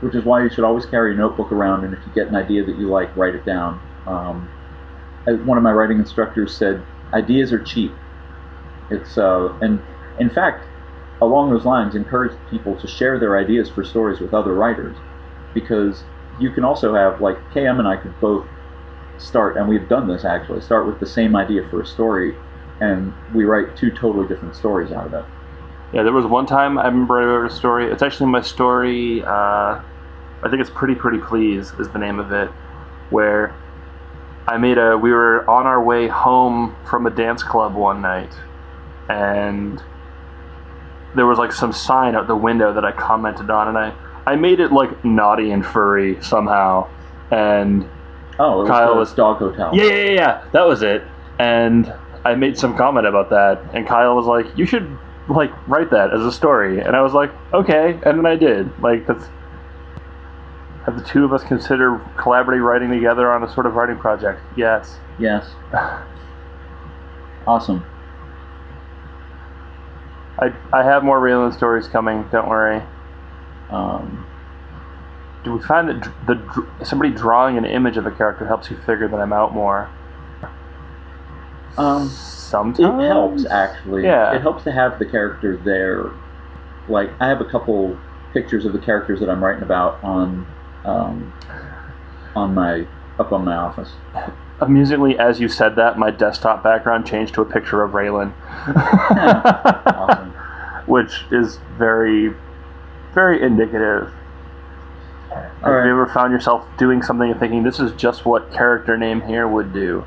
which 0.00 0.14
is 0.14 0.24
why 0.24 0.42
you 0.42 0.48
should 0.50 0.64
always 0.64 0.84
carry 0.86 1.12
a 1.12 1.16
notebook 1.16 1.52
around, 1.52 1.84
and 1.84 1.92
if 1.94 2.00
you 2.06 2.12
get 2.14 2.26
an 2.28 2.34
idea 2.36 2.64
that 2.64 2.76
you 2.78 2.88
like, 2.88 3.14
write 3.16 3.34
it 3.34 3.44
down. 3.46 3.78
Um, 4.06 4.48
as 5.26 5.38
one 5.40 5.56
of 5.58 5.62
my 5.64 5.72
writing 5.72 5.98
instructors 5.98 6.54
said, 6.56 6.82
ideas 7.12 7.52
are 7.52 7.58
cheap. 7.62 7.92
It's 8.90 9.16
uh, 9.18 9.52
and 9.60 9.78
in 10.18 10.30
fact, 10.30 10.64
along 11.20 11.50
those 11.50 11.64
lines, 11.66 11.94
encourage 11.94 12.32
people 12.50 12.76
to 12.76 12.86
share 12.86 13.18
their 13.18 13.36
ideas 13.38 13.68
for 13.70 13.84
stories 13.84 14.20
with 14.20 14.32
other 14.34 14.54
writers, 14.54 14.96
because 15.54 16.02
you 16.40 16.50
can 16.50 16.64
also 16.64 16.94
have 16.94 17.20
like 17.20 17.36
KM 17.50 17.78
and 17.78 17.86
I 17.86 17.96
could 17.96 18.18
both 18.20 18.46
start, 19.18 19.56
and 19.56 19.68
we've 19.68 19.88
done 19.88 20.08
this 20.08 20.24
actually, 20.24 20.60
start 20.62 20.86
with 20.86 20.98
the 20.98 21.06
same 21.06 21.36
idea 21.36 21.68
for 21.68 21.82
a 21.82 21.86
story, 21.86 22.34
and 22.80 23.12
we 23.34 23.44
write 23.44 23.76
two 23.76 23.90
totally 23.90 24.26
different 24.26 24.56
stories 24.56 24.90
out 24.90 25.06
of 25.06 25.14
it. 25.14 25.24
Yeah, 25.92 26.02
there 26.02 26.12
was 26.12 26.24
one 26.24 26.46
time 26.46 26.78
I 26.78 26.86
remember 26.86 27.20
I 27.20 27.24
wrote 27.24 27.50
a 27.50 27.54
story. 27.54 27.90
It's 27.90 28.02
actually 28.02 28.30
my 28.30 28.40
story. 28.40 29.22
Uh, 29.22 29.80
I 30.42 30.48
think 30.48 30.60
it's 30.60 30.70
Pretty 30.70 30.94
Pretty 30.94 31.18
Please 31.18 31.72
is 31.78 31.88
the 31.90 31.98
name 31.98 32.18
of 32.18 32.32
it, 32.32 32.48
where 33.10 33.54
I 34.46 34.56
made 34.56 34.78
a. 34.78 34.96
We 34.96 35.10
were 35.10 35.48
on 35.48 35.66
our 35.66 35.82
way 35.82 36.08
home 36.08 36.76
from 36.88 37.06
a 37.06 37.10
dance 37.10 37.42
club 37.42 37.74
one 37.74 38.00
night, 38.00 38.32
and 39.08 39.82
there 41.14 41.26
was 41.26 41.38
like 41.38 41.52
some 41.52 41.72
sign 41.72 42.14
out 42.14 42.28
the 42.28 42.36
window 42.36 42.72
that 42.72 42.84
I 42.84 42.92
commented 42.92 43.50
on, 43.50 43.68
and 43.68 43.76
I 43.76 43.92
I 44.26 44.36
made 44.36 44.60
it 44.60 44.72
like 44.72 45.04
naughty 45.04 45.50
and 45.50 45.64
furry 45.64 46.22
somehow, 46.22 46.86
and 47.30 47.88
Oh, 48.38 48.60
it 48.60 48.68
was 48.68 48.70
Kyell 48.70 48.96
was- 48.96 49.12
Dog 49.14 49.38
Hotel. 49.38 49.70
yeah, 49.74 49.84
yeah, 49.84 49.92
yeah, 49.94 50.10
yeah, 50.12 50.42
that 50.52 50.66
was 50.66 50.82
it. 50.82 51.02
And 51.38 51.92
I 52.24 52.34
made 52.34 52.56
some 52.58 52.76
comment 52.76 53.06
about 53.06 53.30
that, 53.30 53.60
and 53.74 53.86
Kyell 53.86 54.14
was 54.14 54.26
like, 54.26 54.46
"You 54.58 54.66
should 54.66 54.86
like 55.28 55.50
write 55.68 55.90
that 55.90 56.12
as 56.12 56.20
a 56.22 56.32
story." 56.32 56.80
And 56.80 56.94
I 56.96 57.00
was 57.02 57.12
like, 57.14 57.30
"Okay," 57.54 57.98
and 58.04 58.18
then 58.18 58.26
I 58.26 58.36
did. 58.36 58.70
Like, 58.82 59.06
that's 59.06 59.28
have 60.86 60.96
the 60.96 61.04
two 61.04 61.24
of 61.26 61.32
us 61.32 61.42
consider 61.44 62.00
collaborating 62.16 62.62
writing 62.64 62.90
together 62.90 63.30
on 63.30 63.42
a 63.44 63.48
sort 63.52 63.66
of 63.66 63.74
writing 63.74 63.98
project? 63.98 64.40
Yes. 64.56 64.98
Yes. 65.18 65.46
Awesome. 67.46 67.84
I 70.38 70.52
I 70.72 70.82
have 70.82 71.02
more 71.02 71.18
Raylan 71.20 71.54
stories 71.54 71.88
coming. 71.88 72.28
Don't 72.30 72.48
worry. 72.48 72.82
Um, 73.70 74.26
Do 75.44 75.52
we 75.52 75.62
find 75.62 75.88
that 75.88 76.00
dr- 76.00 76.14
the 76.78 76.84
somebody 76.84 77.10
drawing 77.12 77.56
an 77.56 77.64
image 77.64 77.96
of 77.96 78.06
a 78.06 78.10
character 78.10 78.46
helps 78.46 78.70
you 78.70 78.76
figure 78.86 79.08
that 79.08 79.18
I'm 79.20 79.32
out 79.32 79.54
more? 79.54 79.88
um, 81.78 82.08
Sometimes 82.08 83.02
it 83.02 83.06
helps 83.06 83.46
actually. 83.46 84.02
Yeah. 84.04 84.34
It 84.34 84.42
helps 84.42 84.64
to 84.64 84.72
have 84.72 84.98
the 84.98 85.06
character 85.06 85.56
there. 85.56 86.10
Like 86.88 87.10
I 87.20 87.28
have 87.28 87.40
a 87.40 87.44
couple 87.44 87.96
pictures 88.32 88.64
of 88.64 88.72
the 88.72 88.78
characters 88.80 89.20
that 89.20 89.30
I'm 89.30 89.42
writing 89.42 89.62
about 89.62 90.02
on 90.02 90.46
um, 90.84 91.32
on 92.34 92.54
my 92.54 92.86
up 93.18 93.32
on 93.32 93.44
my 93.44 93.54
office. 93.54 93.90
Amusingly, 94.60 95.18
as 95.18 95.40
you 95.40 95.48
said 95.48 95.76
that, 95.76 95.96
my 95.98 96.10
desktop 96.10 96.62
background 96.62 97.06
changed 97.06 97.34
to 97.34 97.40
a 97.42 97.44
picture 97.46 97.82
of 97.82 97.92
Raylan. 97.92 98.32
Awesome. 99.86 100.30
Which 100.86 101.24
is 101.30 101.58
very, 101.78 102.34
very 103.14 103.42
indicative. 103.42 104.12
All 105.62 105.72
Have 105.72 105.84
you 105.84 105.90
ever 105.92 106.08
found 106.08 106.32
yourself 106.32 106.66
doing 106.78 107.02
something 107.02 107.30
and 107.30 107.38
thinking, 107.38 107.62
this 107.62 107.78
is 107.78 107.92
just 107.92 108.24
what 108.26 108.52
character 108.52 108.96
name 108.96 109.20
here 109.20 109.46
would 109.46 109.72
do? 109.72 110.04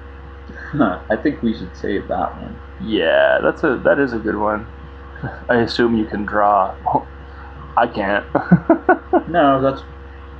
I 0.80 1.16
think 1.22 1.42
we 1.42 1.56
should 1.56 1.76
save 1.78 2.08
that 2.08 2.36
one. 2.42 2.60
Yeah, 2.82 3.39
that's 3.42 3.63
a 3.63 3.78
that 3.86 4.00
is 4.00 4.13
a 4.13 4.18
good 4.18 4.36
one. 4.38 4.68
I 5.48 5.58
assume 5.58 5.96
you 5.96 6.06
can 6.06 6.26
draw. 6.26 6.76
I 7.78 7.88
can't. 7.88 8.26
No, 9.30 9.62
that's 9.62 9.82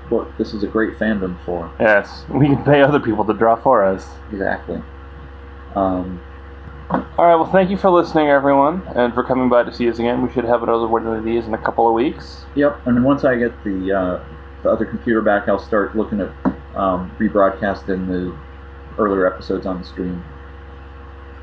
what 0.10 0.28
this 0.38 0.54
is 0.54 0.64
a 0.64 0.68
great 0.68 0.98
fandom 1.00 1.38
for. 1.46 1.72
yes, 1.80 2.26
we 2.30 2.48
can 2.48 2.64
pay 2.64 2.82
other 2.82 3.00
people 3.00 3.24
to 3.26 3.34
draw 3.34 3.56
for 3.56 3.84
us. 3.84 4.06
Exactly. 4.32 4.82
Um, 5.76 6.22
All 6.90 7.00
right. 7.18 7.36
Well, 7.36 7.52
thank 7.52 7.70
you 7.70 7.78
for 7.78 7.90
listening, 7.90 8.28
everyone, 8.28 8.84
and 8.96 9.14
for 9.14 9.24
coming 9.24 9.50
by 9.50 9.64
to 9.64 9.74
see 9.74 9.90
us 9.90 10.00
again. 10.00 10.26
We 10.26 10.32
should 10.34 10.44
have 10.46 10.64
another 10.64 10.88
one 10.88 11.08
of 11.08 11.24
these 11.24 11.46
in 11.46 11.54
a 11.54 11.58
couple 11.58 11.88
of 11.88 11.94
weeks. 11.94 12.46
Yep, 12.56 12.86
and 12.86 12.98
then 12.98 13.04
once 13.04 13.24
I 13.24 13.36
get 13.36 13.52
the 13.64 13.92
uh, 13.92 14.26
the 14.64 14.70
other 14.70 14.86
computer 14.86 15.22
back, 15.22 15.48
I'll 15.48 15.60
start 15.60 15.96
looking 15.96 16.20
at 16.20 16.30
um, 16.76 17.16
rebroadcasting 17.20 18.08
the 18.08 18.36
earlier 18.98 19.32
episodes 19.32 19.66
on 19.66 19.80
the 19.80 19.86
stream. 19.86 20.24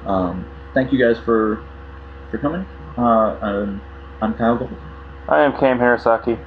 Um, 0.07 0.47
thank 0.75 0.93
you 0.93 0.99
guys 0.99 1.23
for 1.25 1.65
for 2.31 2.39
coming. 2.39 2.67
Uh, 2.99 3.39
I'm, 3.41 3.81
I'm 4.21 4.35
Kyell 4.35 4.59
Gold. 4.59 4.77
I 5.29 5.43
am 5.43 5.53
Cam 5.59 5.79
Hirosaki. 5.79 6.39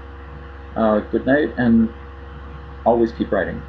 Uh, 0.76 1.00
good 1.00 1.26
night, 1.26 1.54
and 1.58 1.90
always 2.86 3.12
keep 3.12 3.32
writing. 3.32 3.62